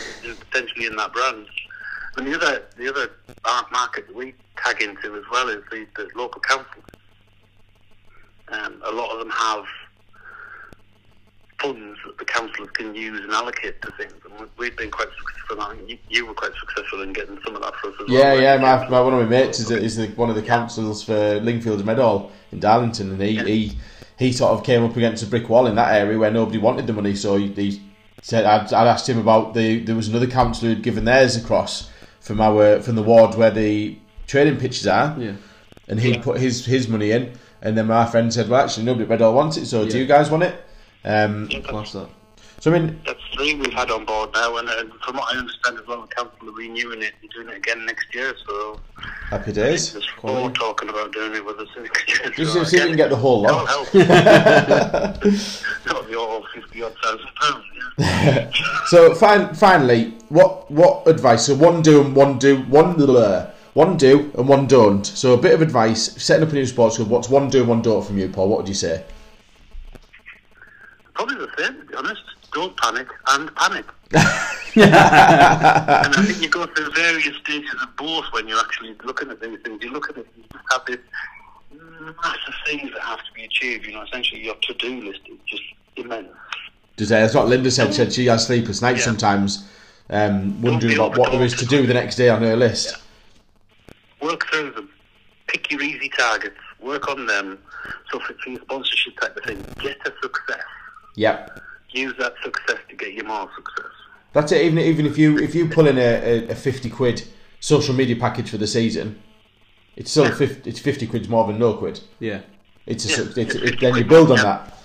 [0.52, 1.48] potentially in that brand.
[2.18, 3.12] And the other, the other
[3.46, 6.84] art market that we tag into as well is the, the local councils.
[8.50, 9.66] Um, a lot of them have
[11.62, 14.14] funds that the councillors can use and allocate to things.
[14.26, 15.62] And we- we've been quite successful.
[15.62, 18.08] I think you, you were quite successful in getting some of that for us as
[18.08, 18.18] well.
[18.18, 18.56] Yeah, yeah.
[18.56, 18.62] you?
[18.62, 21.84] My, my one of my mates is, is the, one of the councils for Lingfield
[21.86, 23.78] Meadow in Darlington, and he, he
[24.18, 26.88] he sort of came up against a brick wall in that area where nobody wanted
[26.88, 27.16] the money.
[27.16, 27.82] So he, he
[28.22, 31.90] said I'd, I'd asked him about the there was another councillor who'd given theirs across
[32.20, 35.34] from our from the ward where the training pitches are, Yeah.
[35.88, 37.34] and he put his his money in.
[37.62, 39.66] And then my friend said, "Well, actually, nobody at Meadow wants it.
[39.66, 40.64] So do you guys want it?"
[41.08, 42.10] Um, Class that.
[42.60, 45.40] so I mean, That's three we've had on board now, and, and from what I
[45.40, 48.36] understand as well, the council are renewing it and doing it again next year.
[48.46, 48.82] So
[49.30, 49.94] happy days.
[49.94, 52.30] there's four talking about doing it with us next year.
[52.32, 53.68] Just so see if we can get the whole lot.
[53.70, 53.90] help.
[55.86, 56.18] That'll be
[56.54, 57.64] fifty odd thousand pounds.
[58.88, 61.46] So fin- finally, what what advice?
[61.46, 65.06] So one do and one do one blah, one do and one don't.
[65.06, 67.10] So a bit of advice setting up a new sports club.
[67.10, 68.50] What's one do and one don't from you, Paul?
[68.50, 69.06] What would you say?
[71.18, 72.22] Probably the same, to be honest.
[72.54, 73.86] Don't panic and panic.
[74.14, 79.42] and I think you go through various stages of both when you're actually looking at
[79.42, 79.84] these things.
[79.84, 81.00] You look at it, you just have this
[81.72, 83.88] massive things that have to be achieved.
[83.88, 85.64] You know, essentially your to-do list is just
[85.96, 86.28] immense.
[86.98, 87.96] Does that's what Linda said?
[87.96, 89.06] Said she has sleepless nights Yeah.
[89.06, 89.68] sometimes,
[90.12, 92.96] um, wondering about what there is to do the next day on her list.
[94.22, 94.92] Work through them.
[95.48, 96.60] Pick your easy targets.
[96.80, 97.58] Work on them.
[98.12, 100.62] So for, for your sponsorship type of thing, get a success.
[101.18, 101.62] Yep.
[101.90, 103.92] Use that success to get you more success.
[104.34, 104.62] That's it.
[104.62, 107.28] Even even if you if you pull in a, a, a fifty quid
[107.60, 109.20] social media package for the season,
[109.96, 112.00] it's still 50, it's fifty quid's more than no quid.
[112.20, 112.42] Yeah.
[112.86, 114.44] It's a, Yeah, it's, it's then you build on yeah.
[114.44, 114.78] that.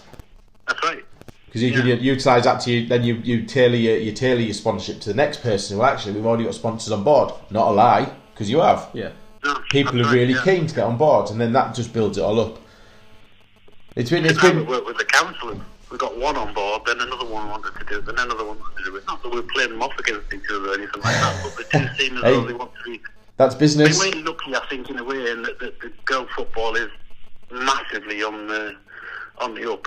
[0.67, 1.05] That's right.
[1.47, 4.55] Because you can utilise that to you, then you, you tailor your you tailor your
[4.55, 5.77] sponsorship to the next person.
[5.77, 7.35] Well, actually, we've already got sponsors on board.
[7.51, 8.89] Not a lie, because you have.
[8.95, 9.11] Yeah.
[9.45, 10.45] No, People that's are right, really yeah.
[10.45, 12.59] keen to get on board, and then that just builds it all up.
[13.97, 15.59] It's been it's Now we been work with the councillors.
[15.93, 18.59] We got one on board, then another one wanted to do it, then another one
[18.59, 19.05] wanted to do it.
[19.07, 21.79] Not that we're playing them off against each other or anything like that, but the
[21.79, 22.31] two seem as Hey.
[22.33, 23.01] though they want to be.
[23.37, 23.99] that's business.
[23.99, 26.89] we're lucky, I think, in a way, in that, that, that girl football is
[27.51, 28.75] massively on the
[29.39, 29.87] on the up.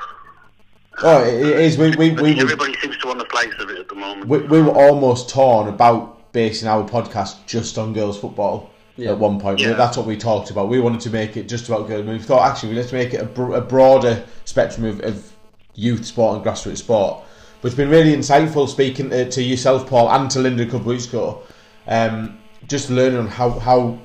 [1.02, 1.78] Oh, it, it is.
[1.78, 3.96] We we, we, think were, everybody seems to want a slice of it at the
[3.96, 4.28] moment.
[4.30, 8.70] we we were almost torn about basing our podcast just on girls football.
[8.98, 9.12] Yeah.
[9.12, 9.74] At one point, Yeah.
[9.74, 10.70] that's what we talked about.
[10.70, 12.06] We wanted to make it just about girls.
[12.06, 15.35] We thought actually let's make it a, a broader spectrum of, of
[15.76, 17.24] youth sport and grassroots sport.
[17.62, 21.42] But it's been really insightful speaking to, to yourself, Paul, and to Linda Kubwitzko.
[21.88, 24.00] Um, just learning on how how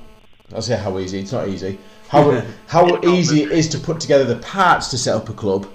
[0.53, 1.19] I'll say how easy.
[1.19, 1.79] It's not easy.
[2.09, 5.67] How how easy it is to put together the parts to set up a club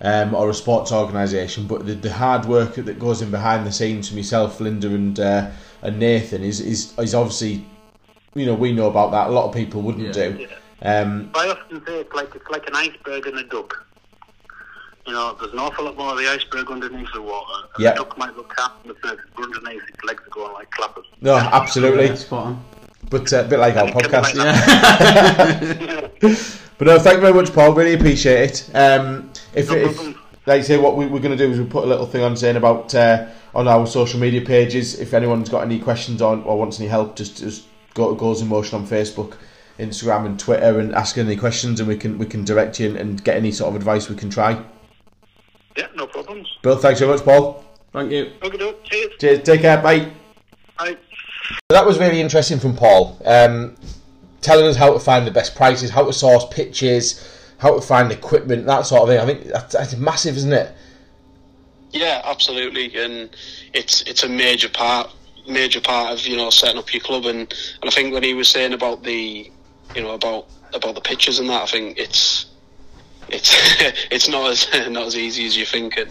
[0.00, 3.72] um, or a sports organisation, but the, the hard work that goes in behind the
[3.72, 5.50] scenes from yourself, Linda, and uh,
[5.82, 7.64] and Nathan is, is is obviously
[8.34, 9.28] you know we know about that.
[9.28, 10.28] A lot of people wouldn't Yeah.
[10.30, 10.48] do.
[10.82, 13.86] Um, I often say it's like it's like an iceberg and a duck.
[15.10, 17.66] You know, there's an awful lot more of the iceberg underneath the water.
[17.74, 17.94] And Yeah.
[17.94, 20.70] The duck might look calm on the surface, but underneath its legs are going like
[20.70, 21.04] clappers.
[21.20, 22.06] no, absolutely.
[22.06, 22.64] Yeah, spot on.
[23.10, 24.36] but uh, a bit like our podcast.
[26.22, 27.74] like But no, thank you very much, Paul.
[27.74, 28.70] Really appreciate it.
[28.72, 29.98] Um, if, No if
[30.46, 32.22] like I say, what we, we're going to do is we put a little thing
[32.22, 35.00] on saying about uh, on our social media pages.
[35.00, 38.42] If anyone's got any questions on or wants any help, just just go to Goals
[38.42, 39.38] in Motion on Facebook,
[39.80, 42.96] Instagram, and Twitter, and ask any questions, and we can we can direct you and,
[42.96, 44.64] and get any sort of advice we can try.
[45.76, 46.58] Yeah, no problems.
[46.62, 47.64] Bill, thanks so much, Paul.
[47.92, 48.32] Thank you.
[48.42, 49.12] Okay, cheers.
[49.18, 49.42] Cheers.
[49.42, 49.80] Take care.
[49.82, 50.10] Bye.
[50.78, 50.96] Bye.
[51.68, 53.76] That was really interesting from Paul, um,
[54.40, 58.12] telling us how to find the best prices, how to source pitches, how to find
[58.12, 59.18] equipment, that sort of thing.
[59.18, 60.74] I think that's, that's massive, isn't it?
[61.92, 63.34] Yeah, absolutely, and
[63.72, 65.10] it's it's a major part
[65.48, 68.34] major part of you know setting up your club, and, and I think when he
[68.34, 69.50] was saying about the
[69.94, 72.46] you know about about the pitches and that, I think it's
[73.32, 73.54] it's
[74.10, 76.06] it's not as not as easy as you're thinking.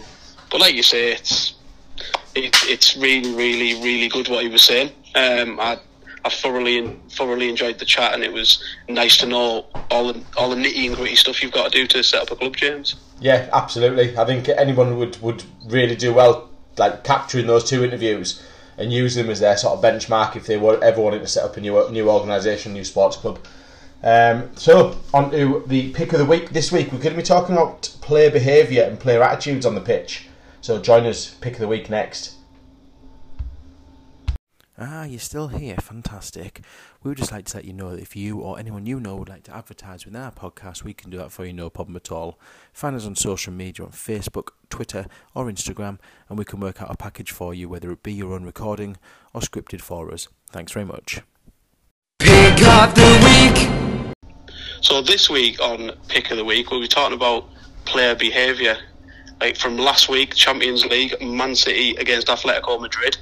[0.50, 1.54] But like you say, it's
[2.34, 4.90] it, it's really really really good what he was saying.
[5.14, 5.78] Um, I
[6.24, 10.50] I thoroughly thoroughly enjoyed the chat, and it was nice to know all the all
[10.50, 12.96] the nitty and gritty stuff you've got to do to set up a club, James.
[13.20, 14.16] Yeah, absolutely.
[14.16, 18.42] I think anyone would, would really do well, like capturing those two interviews
[18.78, 21.44] and use them as their sort of benchmark if they were ever wanting to set
[21.44, 23.38] up a new new organisation, new sports club.
[24.02, 26.50] Um, so on to the pick of the week.
[26.50, 29.80] This week we're going to be talking about player behaviour and player attitudes on the
[29.80, 30.28] pitch.
[30.62, 32.36] So join us, pick of the week next.
[34.82, 35.76] Ah, you're still here.
[35.76, 36.62] Fantastic.
[37.02, 39.16] We would just like to let you know that if you or anyone you know
[39.16, 41.96] would like to advertise within our podcast, we can do that for you, no problem
[41.96, 42.38] at all.
[42.72, 45.98] Find us on social media on Facebook, Twitter, or Instagram,
[46.30, 48.96] and we can work out a package for you, whether it be your own recording
[49.34, 50.28] or scripted for us.
[50.50, 51.20] Thanks very much.
[52.60, 54.14] Pick of the week.
[54.82, 57.48] So this week on Pick of the Week, we'll be talking about
[57.86, 58.76] player behaviour.
[59.40, 63.16] Like from last week, Champions League, Man City against Atletico Madrid.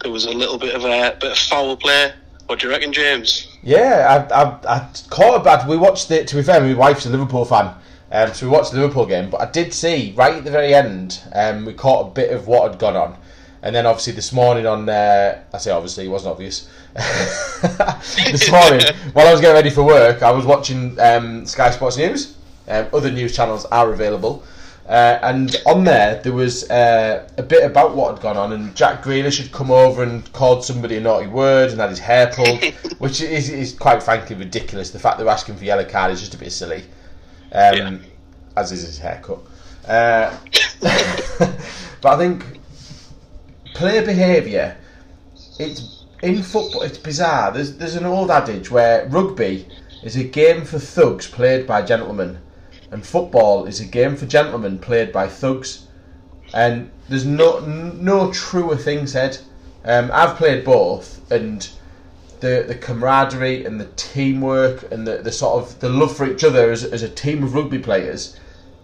[0.00, 2.12] There was a little bit of a bit of foul play.
[2.46, 3.56] What do you reckon, James?
[3.62, 5.68] Yeah, I, I, I caught a bad.
[5.68, 6.26] We watched it.
[6.26, 7.72] To be fair, my wife's a Liverpool fan,
[8.10, 9.30] um, so we watched the Liverpool game.
[9.30, 12.48] But I did see right at the very end, um, we caught a bit of
[12.48, 13.16] what had gone on,
[13.62, 14.88] and then obviously this morning on.
[14.88, 16.68] Uh, I say obviously, it wasn't obvious.
[16.94, 18.80] this morning,
[19.12, 22.36] while I was getting ready for work, I was watching um, Sky Sports News.
[22.68, 24.44] Um, other news channels are available.
[24.88, 28.74] Uh, and on there, there was uh, a bit about what had gone on, and
[28.74, 32.32] Jack Grealish had come over and called somebody a naughty word and had his hair
[32.34, 32.64] pulled,
[32.98, 34.90] which is, is quite frankly ridiculous.
[34.90, 36.82] The fact they're asking for yellow card is just a bit silly,
[37.52, 37.98] um, Yeah.
[38.56, 39.38] as is his haircut.
[39.86, 40.36] Uh,
[40.80, 42.44] but I think
[43.74, 44.76] player behaviour,
[45.58, 46.82] it's in football.
[46.82, 47.52] It's bizarre.
[47.52, 49.68] There's there's an old adage where rugby
[50.02, 52.38] is a game for thugs played by gentlemen,
[52.90, 55.86] and football is a game for gentlemen played by thugs.
[56.52, 59.38] And there's no no truer thing said.
[59.84, 61.68] Um, I've played both, and
[62.40, 66.44] the the camaraderie and the teamwork and the, the sort of the love for each
[66.44, 68.38] other as, as a team of rugby players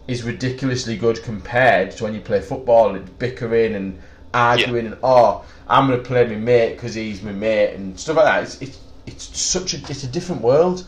[0.06, 3.98] is ridiculously good compared to when you play football and bickering and
[4.34, 8.26] arguing and oh I'm gonna play my mate because he's my mate and stuff like
[8.26, 8.42] that.
[8.44, 10.86] It's, it's it's such a it's a different world.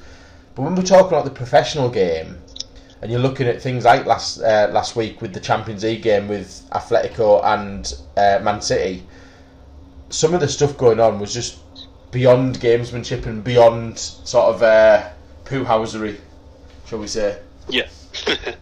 [0.54, 2.38] But when we're talking about the professional game,
[3.00, 6.28] and you're looking at things like last uh, last week with the Champions League game
[6.28, 9.04] with Atletico and uh, Man City,
[10.10, 11.58] some of the stuff going on was just
[12.10, 15.08] beyond gamesmanship and beyond sort of uh,
[15.44, 16.18] poo-housery,
[16.86, 17.40] shall we say?
[17.68, 17.88] Yeah,
[18.26, 18.54] yeah.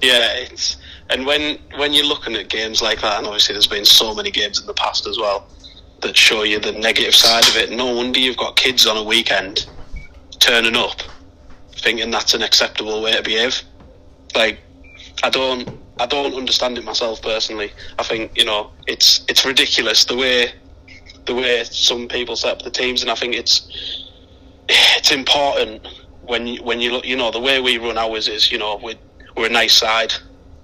[0.00, 0.78] It's
[1.14, 4.32] and when when you're looking at games like that, and obviously there's been so many
[4.32, 5.46] games in the past as well
[6.00, 7.70] that show you the negative side of it.
[7.70, 9.66] No wonder you've got kids on a weekend
[10.40, 11.00] turning up
[11.76, 13.62] thinking that's an acceptable way to behave.
[14.34, 14.58] Like,
[15.22, 15.68] I don't,
[16.00, 17.70] I don't understand it myself personally.
[17.96, 20.52] I think you know it's it's ridiculous the way
[21.26, 24.10] the way some people set up the teams, and I think it's
[24.68, 25.86] it's important
[26.22, 27.04] when you when you look.
[27.04, 28.98] You know, the way we run ours is you know we're
[29.36, 30.12] we're a nice side,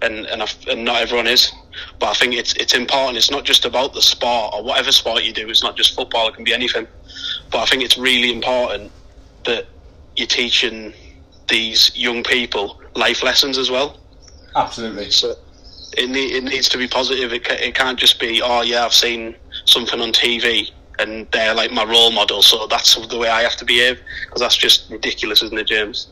[0.02, 1.52] and and, I, and not everyone is.
[1.98, 3.18] But I think it's it's important.
[3.18, 5.48] It's not just about the sport or whatever sport you do.
[5.48, 6.28] It's not just football.
[6.28, 6.86] It can be anything.
[7.50, 8.90] But I think it's really important
[9.44, 9.66] that
[10.16, 10.92] you're teaching
[11.48, 13.98] these young people life lessons as well.
[14.54, 15.10] Absolutely.
[15.10, 15.34] So
[15.96, 17.32] it, need, it needs to be positive.
[17.32, 21.72] It, it can't just be, oh yeah, I've seen something on TV and they're like
[21.72, 24.00] my role model, so that's the way I have to behave.
[24.26, 26.08] Because that's just ridiculous, isn't it, James?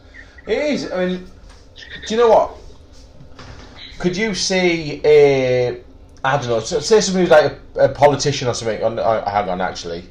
[0.47, 0.91] It is.
[0.91, 1.31] I mean,
[2.07, 2.57] do you know what?
[3.99, 5.83] Could you see a
[6.25, 8.83] I don't know, say somebody who's like a, a politician or something?
[8.83, 10.05] On, oh, hang on, actually,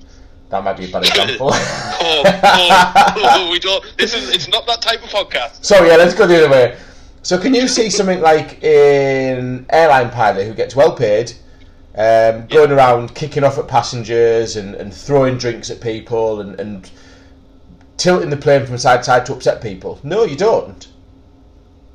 [0.49, 1.49] that might be a bad example.
[1.51, 3.83] Oh, oh, oh, we don't.
[3.97, 4.29] This is.
[4.29, 5.63] It's not that type of podcast.
[5.65, 6.77] So yeah, let's go the other way.
[7.23, 11.33] So, can you see something like an airline pilot who gets well paid,
[11.95, 16.89] um, going around kicking off at passengers and, and throwing drinks at people and, and
[17.97, 19.99] tilting the plane from side to side to upset people?
[20.03, 20.87] No, you don't.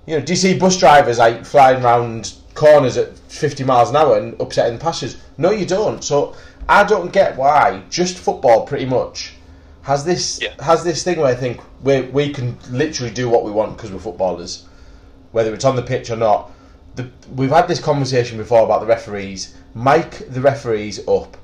[0.07, 3.97] You know, do you see bus drivers like flying around corners at 50 miles an
[3.97, 5.21] hour and upsetting passengers?
[5.39, 6.03] No, you don't.
[6.03, 6.35] So
[6.69, 9.35] I don't get why just football pretty much
[9.83, 10.51] has this Yeah.
[10.61, 13.91] has this thing where I think we we can literally do what we want because
[13.91, 14.65] we're footballers,
[15.33, 16.51] whether it's on the pitch or not.
[16.95, 19.55] The, we've had this conversation before about the referees.
[19.75, 21.37] Mic the referees up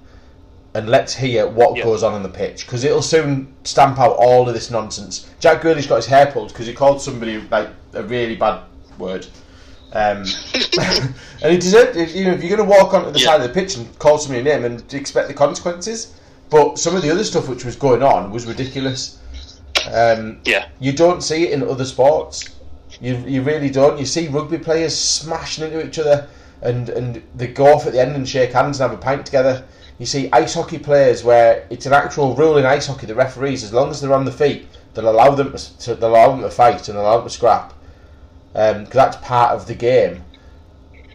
[0.75, 1.85] and let's hear what Yeah.
[1.85, 5.27] goes on on the pitch because it'll soon stamp out all of this nonsense.
[5.41, 8.61] Jack Grealish got his hair pulled because he called somebody like a really bad
[8.99, 9.27] word.
[9.93, 10.25] Um,
[11.43, 11.97] and he deserved.
[11.97, 13.27] if- You know, if you're going to walk onto the Yeah.
[13.27, 16.09] side of the pitch and call somebody a name and expect the consequences,
[16.51, 19.17] but some of the other stuff which was going on was ridiculous.
[19.91, 20.67] Um, Yeah.
[20.81, 22.45] you don't see it in other sports.
[23.01, 23.99] You you really don't.
[23.99, 26.27] You see rugby players smashing into each other,
[26.63, 29.25] and and they go off at the end and shake hands and have a pint
[29.25, 29.65] together.
[29.99, 33.07] You see ice hockey players where it's an actual rule in ice hockey.
[33.07, 36.31] The referees, as long as they're on the feet, they'll allow them to they'll allow
[36.31, 37.75] them to fight and allow them to scrap,
[38.55, 40.23] um, because that's part of the game.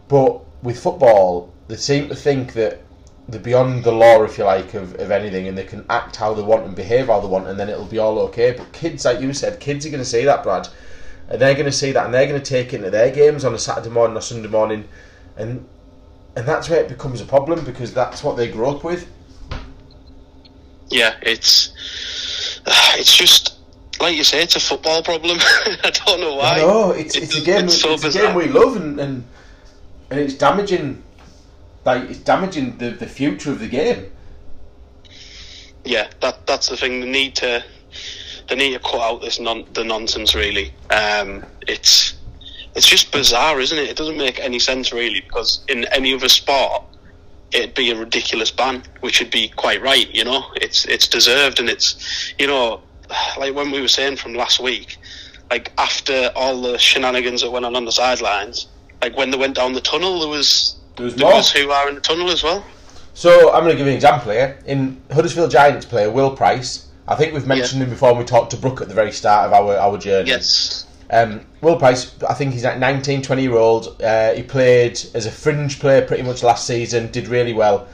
[0.09, 2.81] But with football, they seem to think that
[3.29, 6.33] they're beyond the law, if you like, of, of anything, and they can act how
[6.33, 8.51] they want and behave how they want, and then it'll be all okay.
[8.51, 10.67] But kids, like you said, kids are going to see that, Brad,
[11.29, 13.45] and they're going to see that, and they're going to take it into their games
[13.45, 14.89] on a Saturday morning or Sunday morning,
[15.37, 15.65] and
[16.35, 19.09] and that's where it becomes a problem because that's what they grow up with.
[20.89, 21.73] Yeah, it's
[22.65, 23.57] it's just
[23.99, 25.37] like you say, it's a football problem.
[25.41, 26.57] I don't know why.
[26.57, 27.65] No, it's, It it's a game.
[27.65, 29.25] it's It's, so a game we love, and, and
[30.09, 31.03] and it's damaging.
[31.85, 34.11] Like it's damaging the, the future of the game.
[35.83, 37.01] yeah, that that's the thing.
[37.01, 37.63] They need to
[38.47, 40.33] they need to cut out this non the nonsense.
[40.33, 42.15] Really, um, it's
[42.75, 43.89] it's just bizarre, isn't it?
[43.89, 46.83] It doesn't make any sense really because in any other sport
[47.51, 50.09] it'd be a ridiculous ban, which would be quite right.
[50.13, 52.81] You know, it's it's deserved and it's you know
[53.37, 54.97] like when we were saying from last week,
[55.49, 58.67] like after all the shenanigans that went on on the sidelines,
[59.01, 61.89] like when they went down the tunnel, there was There was there was who are
[61.89, 62.63] in the tunnel as well.
[63.13, 64.57] So I'm going to give you an example here.
[64.65, 68.49] In Huddersfield Giants player Will Price, I think we've mentioned him before when we talked
[68.51, 70.29] to Brooke at the very start of our, our journey.
[70.29, 70.87] Yes.
[71.13, 74.01] Um, Will Price, I think he's like 19, 20 year old.
[74.01, 77.87] Uh, he played as a fringe player pretty much last season, did really well.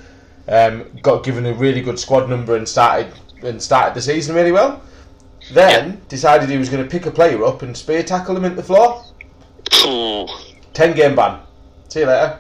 [0.47, 3.13] Um, got given a really good squad number and started
[3.43, 4.81] and started the season really well.
[5.51, 8.55] Then decided he was going to pick a player up and spear tackle him into
[8.55, 9.03] the floor.
[10.73, 11.41] 10 game ban.
[11.89, 12.39] See you later.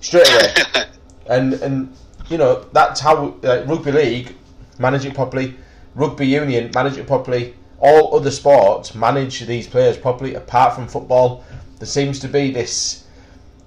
[0.00, 0.84] Straight away.
[1.28, 1.94] and and
[2.28, 4.34] you know that's how uh, rugby league
[4.78, 5.56] manage it properly,
[5.94, 7.54] rugby union manage it properly.
[7.80, 10.34] All other sports manage these players properly.
[10.34, 11.44] Apart from football,
[11.78, 13.04] there seems to be this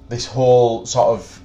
[0.10, 1.40] this whole sort of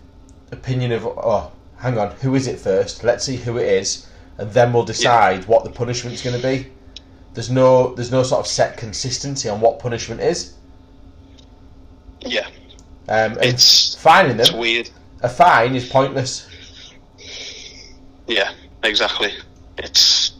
[0.51, 3.05] opinion of oh, hang on, who is it first?
[3.05, 4.07] Let's see who it is,
[4.39, 6.71] and then we'll decide what the punishment's going to be.
[7.35, 10.55] There's no there's no sort of set consistency on what punishment is.
[12.21, 12.49] yeah,
[13.09, 14.91] Um, It's- fining it's them weird.
[15.23, 16.47] a fine is pointless.
[18.27, 18.51] Yeah,
[18.83, 19.33] exactly.
[19.79, 20.31] It's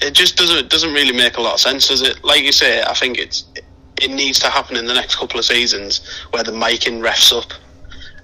[0.00, 2.22] it just doesn't doesn't really make a lot of sense, does it?
[2.24, 3.44] Like you say, I think it's
[4.00, 7.52] it needs to happen in the next couple of seasons where the making refs up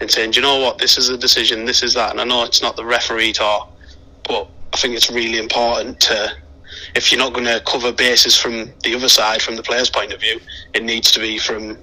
[0.01, 2.25] and saying, Do you know what, this is a decision, this is that, and I
[2.25, 3.71] know it's not the referee talk,
[4.27, 6.33] but I think it's really important to
[6.95, 10.13] if you're not going to cover bases from the other side, from the player's point
[10.13, 10.41] of view,
[10.75, 11.79] it needs to be from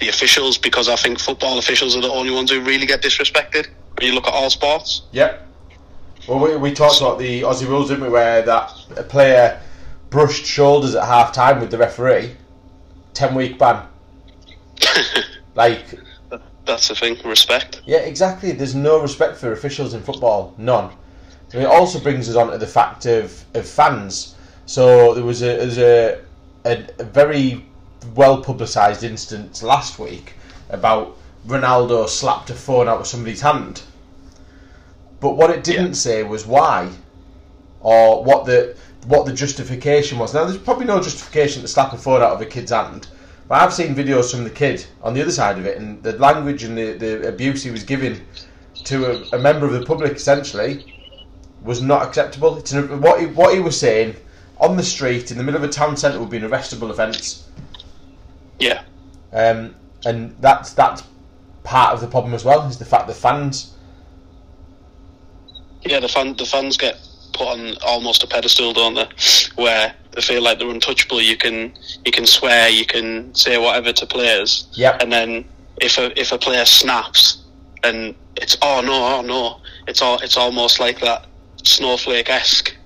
[0.00, 3.68] the officials because I think football officials are the only ones who really get disrespected
[3.98, 5.02] when you look at all sports.
[5.12, 5.48] Yep.
[6.28, 8.10] Well, we, we talked about the Aussie rules, didn't we?
[8.10, 9.60] Where that a player
[10.10, 12.36] brushed shoulders at half time with the referee,
[13.12, 13.86] ten week ban.
[15.54, 15.84] like,
[16.64, 17.82] That's the thing, respect.
[17.86, 18.52] yeah, exactly.
[18.52, 20.90] There's no respect for officials in football, none.
[21.52, 24.36] And it also brings us on to the fact of, of fans.
[24.66, 26.20] So there was a there's a,
[26.64, 27.66] a, a very
[28.14, 30.34] well publicised instance last week
[30.70, 33.82] about Ronaldo slapped a phone out of somebody's hand.
[35.22, 36.06] But what it didn't Yeah.
[36.06, 36.90] say was why,
[37.80, 38.74] or what the
[39.06, 40.32] what the justification was.
[40.34, 43.08] Now, there's probably no justification to slap a phone out of a kid's hand,
[43.48, 46.12] but I've seen videos from the kid on the other side of it, and the
[46.18, 48.20] language and the, the abuse he was giving
[48.84, 50.72] to a, a member of the public essentially
[51.62, 52.58] was not acceptable.
[52.58, 54.14] It's an, what he, what he was saying
[54.58, 57.48] on the street in the middle of a town centre would be an arrestable offence,
[58.58, 58.82] Yeah,
[59.32, 61.02] um, and that's that's
[61.64, 62.66] part of the problem as well.
[62.68, 63.74] Is the fact that fans
[65.84, 66.00] yeah.
[66.00, 66.98] The fan, the fans get
[67.32, 69.08] put on almost a pedestal, don't they?
[69.56, 71.20] Where they feel like they're untouchable.
[71.20, 71.72] You can
[72.04, 75.00] you can swear, you can say whatever to players, Yep.
[75.02, 75.44] and then
[75.80, 77.42] if a if a player snaps,
[77.82, 81.26] and it's oh no, oh no, it's all it's almost like that
[81.64, 82.76] snowflake esque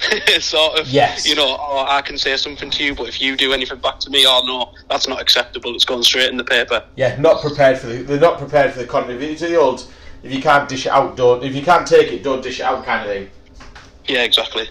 [0.40, 0.88] sort of.
[0.88, 1.26] Yes.
[1.26, 3.98] You know, oh, I can say something to you, but if you do anything back
[4.00, 5.74] to me, oh no, that's not acceptable.
[5.74, 6.84] It's going straight in the paper.
[6.96, 8.02] Yeah, not prepared for the.
[8.02, 9.22] They're not prepared for the content.
[9.22, 9.86] It's the old.
[10.22, 11.42] If you can't dish it out, don't.
[11.44, 13.30] If you can't take it, don't dish it out, kind of thing.
[14.06, 14.68] Yeah, exactly.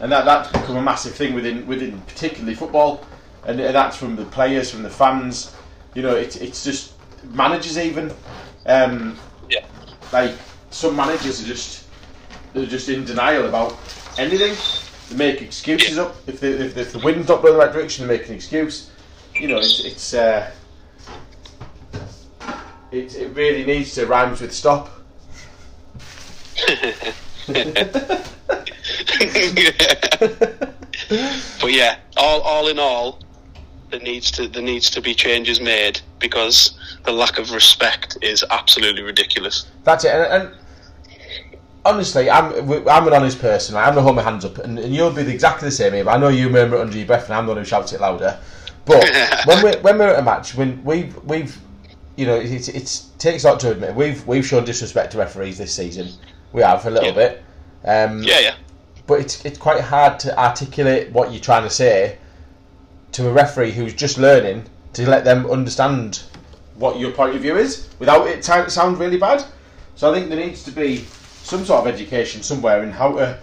[0.00, 3.04] And that that's become a massive thing within within particularly football,
[3.44, 5.54] and, that's from the players, from the fans.
[5.94, 6.92] You know, it's it's just
[7.32, 8.12] managers even.
[8.66, 9.16] Um,
[9.48, 9.64] Yeah.
[10.12, 10.34] like
[10.70, 11.86] some managers are just
[12.52, 13.76] they're just in denial about
[14.18, 14.54] anything.
[15.10, 18.06] They make excuses up if the if, if the wind's not blowing the right direction.
[18.06, 18.90] They make an excuse.
[19.34, 20.50] You know, it's it's uh,
[22.90, 24.90] it it really needs to rhymes with stop.
[31.60, 33.20] but yeah, all all in all,
[33.90, 38.44] there needs to there needs to be changes made because the lack of respect is
[38.50, 39.66] absolutely ridiculous.
[39.84, 40.12] That's it.
[40.12, 40.56] And, and
[41.84, 42.52] honestly, I'm
[42.88, 43.76] I'm an honest person.
[43.76, 45.94] I'm gonna hold my hands up, and, and you'll be exactly the same.
[45.94, 46.08] Eve.
[46.08, 48.00] I know you murmur it under your breath, and I'm the one who shouts it
[48.00, 48.38] louder.
[48.84, 49.04] But
[49.44, 51.58] when we when we're at a match, when we've we've
[52.18, 55.56] you know it, it takes a lot to admit we've we've shown disrespect to referees
[55.56, 56.08] this season.
[56.52, 57.14] We have for a little Yeah.
[57.14, 57.42] bit.
[57.84, 58.54] Um, Yeah, yeah,
[59.06, 62.18] but it's it's quite hard to articulate what you're trying to say
[63.12, 64.64] to a referee who's just learning
[64.94, 66.22] to let them understand
[66.74, 69.44] what your point of view is without it to sound really bad.
[69.94, 71.04] So I think there needs to be
[71.44, 73.38] some sort of education somewhere in how to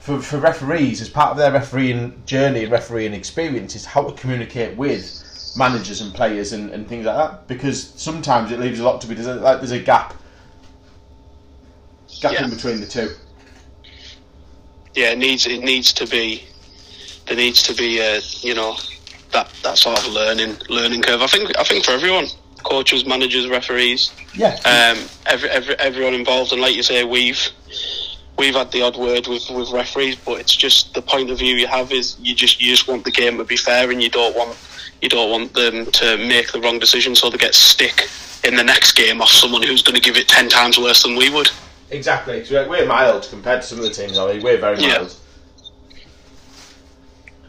[0.00, 4.12] for, for referees as part of their refereeing journey and refereeing experience is how to
[4.20, 5.22] communicate with
[5.56, 9.06] managers and players and, and things like that because sometimes it leaves a lot to
[9.06, 10.14] be a, like there's a gap
[12.20, 12.44] gap Yeah.
[12.44, 13.10] in between the two.
[14.94, 15.10] yeah.
[15.12, 16.44] It needs it needs to be
[17.26, 18.76] there needs to be a you know
[19.32, 21.22] that that sort of learning learning curve.
[21.22, 22.26] I think I think for everyone,
[22.64, 24.54] coaches, managers, referees, Yeah.
[24.64, 26.52] um, every, every everyone involved.
[26.52, 27.40] And like you say, we've
[28.38, 31.54] we've had the odd word with, with referees, but it's just the point of view
[31.56, 34.10] you have is you just you just want the game to be fair, and you
[34.10, 34.56] don't want
[35.00, 38.08] you don't want them to make the wrong decision, so they get stick
[38.44, 41.16] in the next game off someone who's going to give it ten times worse than
[41.16, 41.50] we would.
[41.90, 42.44] Exactly.
[42.50, 44.16] We're mild compared to some of the teams.
[44.16, 44.86] I mean, we're very mild.
[44.86, 45.08] Yeah.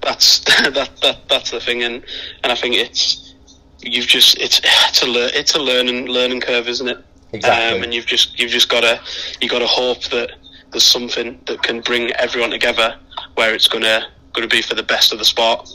[0.02, 2.04] That's that, that that's the thing, and
[2.44, 3.34] and I think it's
[3.82, 7.04] you've just it's it's a lear- it's a learning learning curve, isn't it?
[7.34, 7.78] Exactly.
[7.78, 9.00] Um, and you've just you've just got to
[9.40, 10.32] you got to hope that
[10.72, 12.96] there's something that can bring everyone together,
[13.36, 15.70] where it's gonna gonna be for the best of the sport.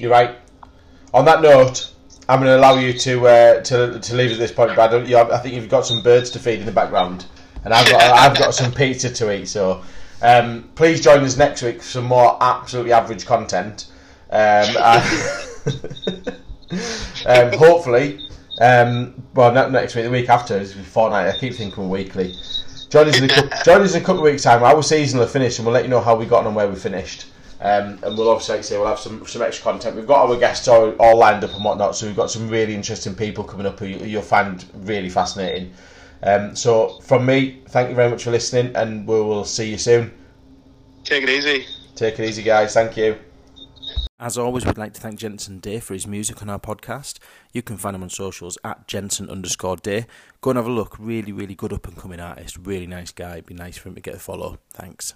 [0.00, 0.34] You're right.
[1.12, 1.92] On that note,
[2.26, 5.06] I'm going to allow you to uh, to to leave at this point, Brad.
[5.06, 7.26] You I think you've got some birds to feed in the background,
[7.64, 9.46] and I've got I've got some pizza to eat.
[9.46, 9.82] So
[10.22, 13.88] um, please join us next week for some more absolutely average content.
[14.30, 15.48] Um, and-
[17.26, 18.26] um, hopefully,
[18.62, 21.34] um, well, not next week, the week after is fortnight.
[21.34, 22.34] I keep thinking weekly.
[22.88, 24.62] Join us in a couple, join us in a couple of weeks' time.
[24.62, 26.68] Our season will finish, and we'll let you know how we got on and where
[26.68, 27.26] we finished.
[27.60, 29.94] Um, and we'll obviously, like say, we'll have some, some extra content.
[29.94, 32.74] We've got our guests all, all lined up and whatnot, so we've got some really
[32.74, 35.72] interesting people coming up who you, you'll find really fascinating.
[36.22, 39.78] Um, so, from me, thank you very much for listening, and we will see you
[39.78, 40.10] soon.
[41.04, 41.66] Take it easy.
[41.94, 42.72] Take it easy, guys.
[42.72, 43.18] Thank you.
[44.18, 47.18] As always, we'd like to thank Jensen Day for his music on our podcast.
[47.52, 50.06] You can find him on socials at Jensen underscore Day.
[50.42, 50.98] Go and have a look.
[50.98, 52.58] Really, really good up and coming artist.
[52.58, 53.32] Really nice guy.
[53.32, 54.58] It'd be nice for him to get a follow.
[54.74, 55.14] Thanks.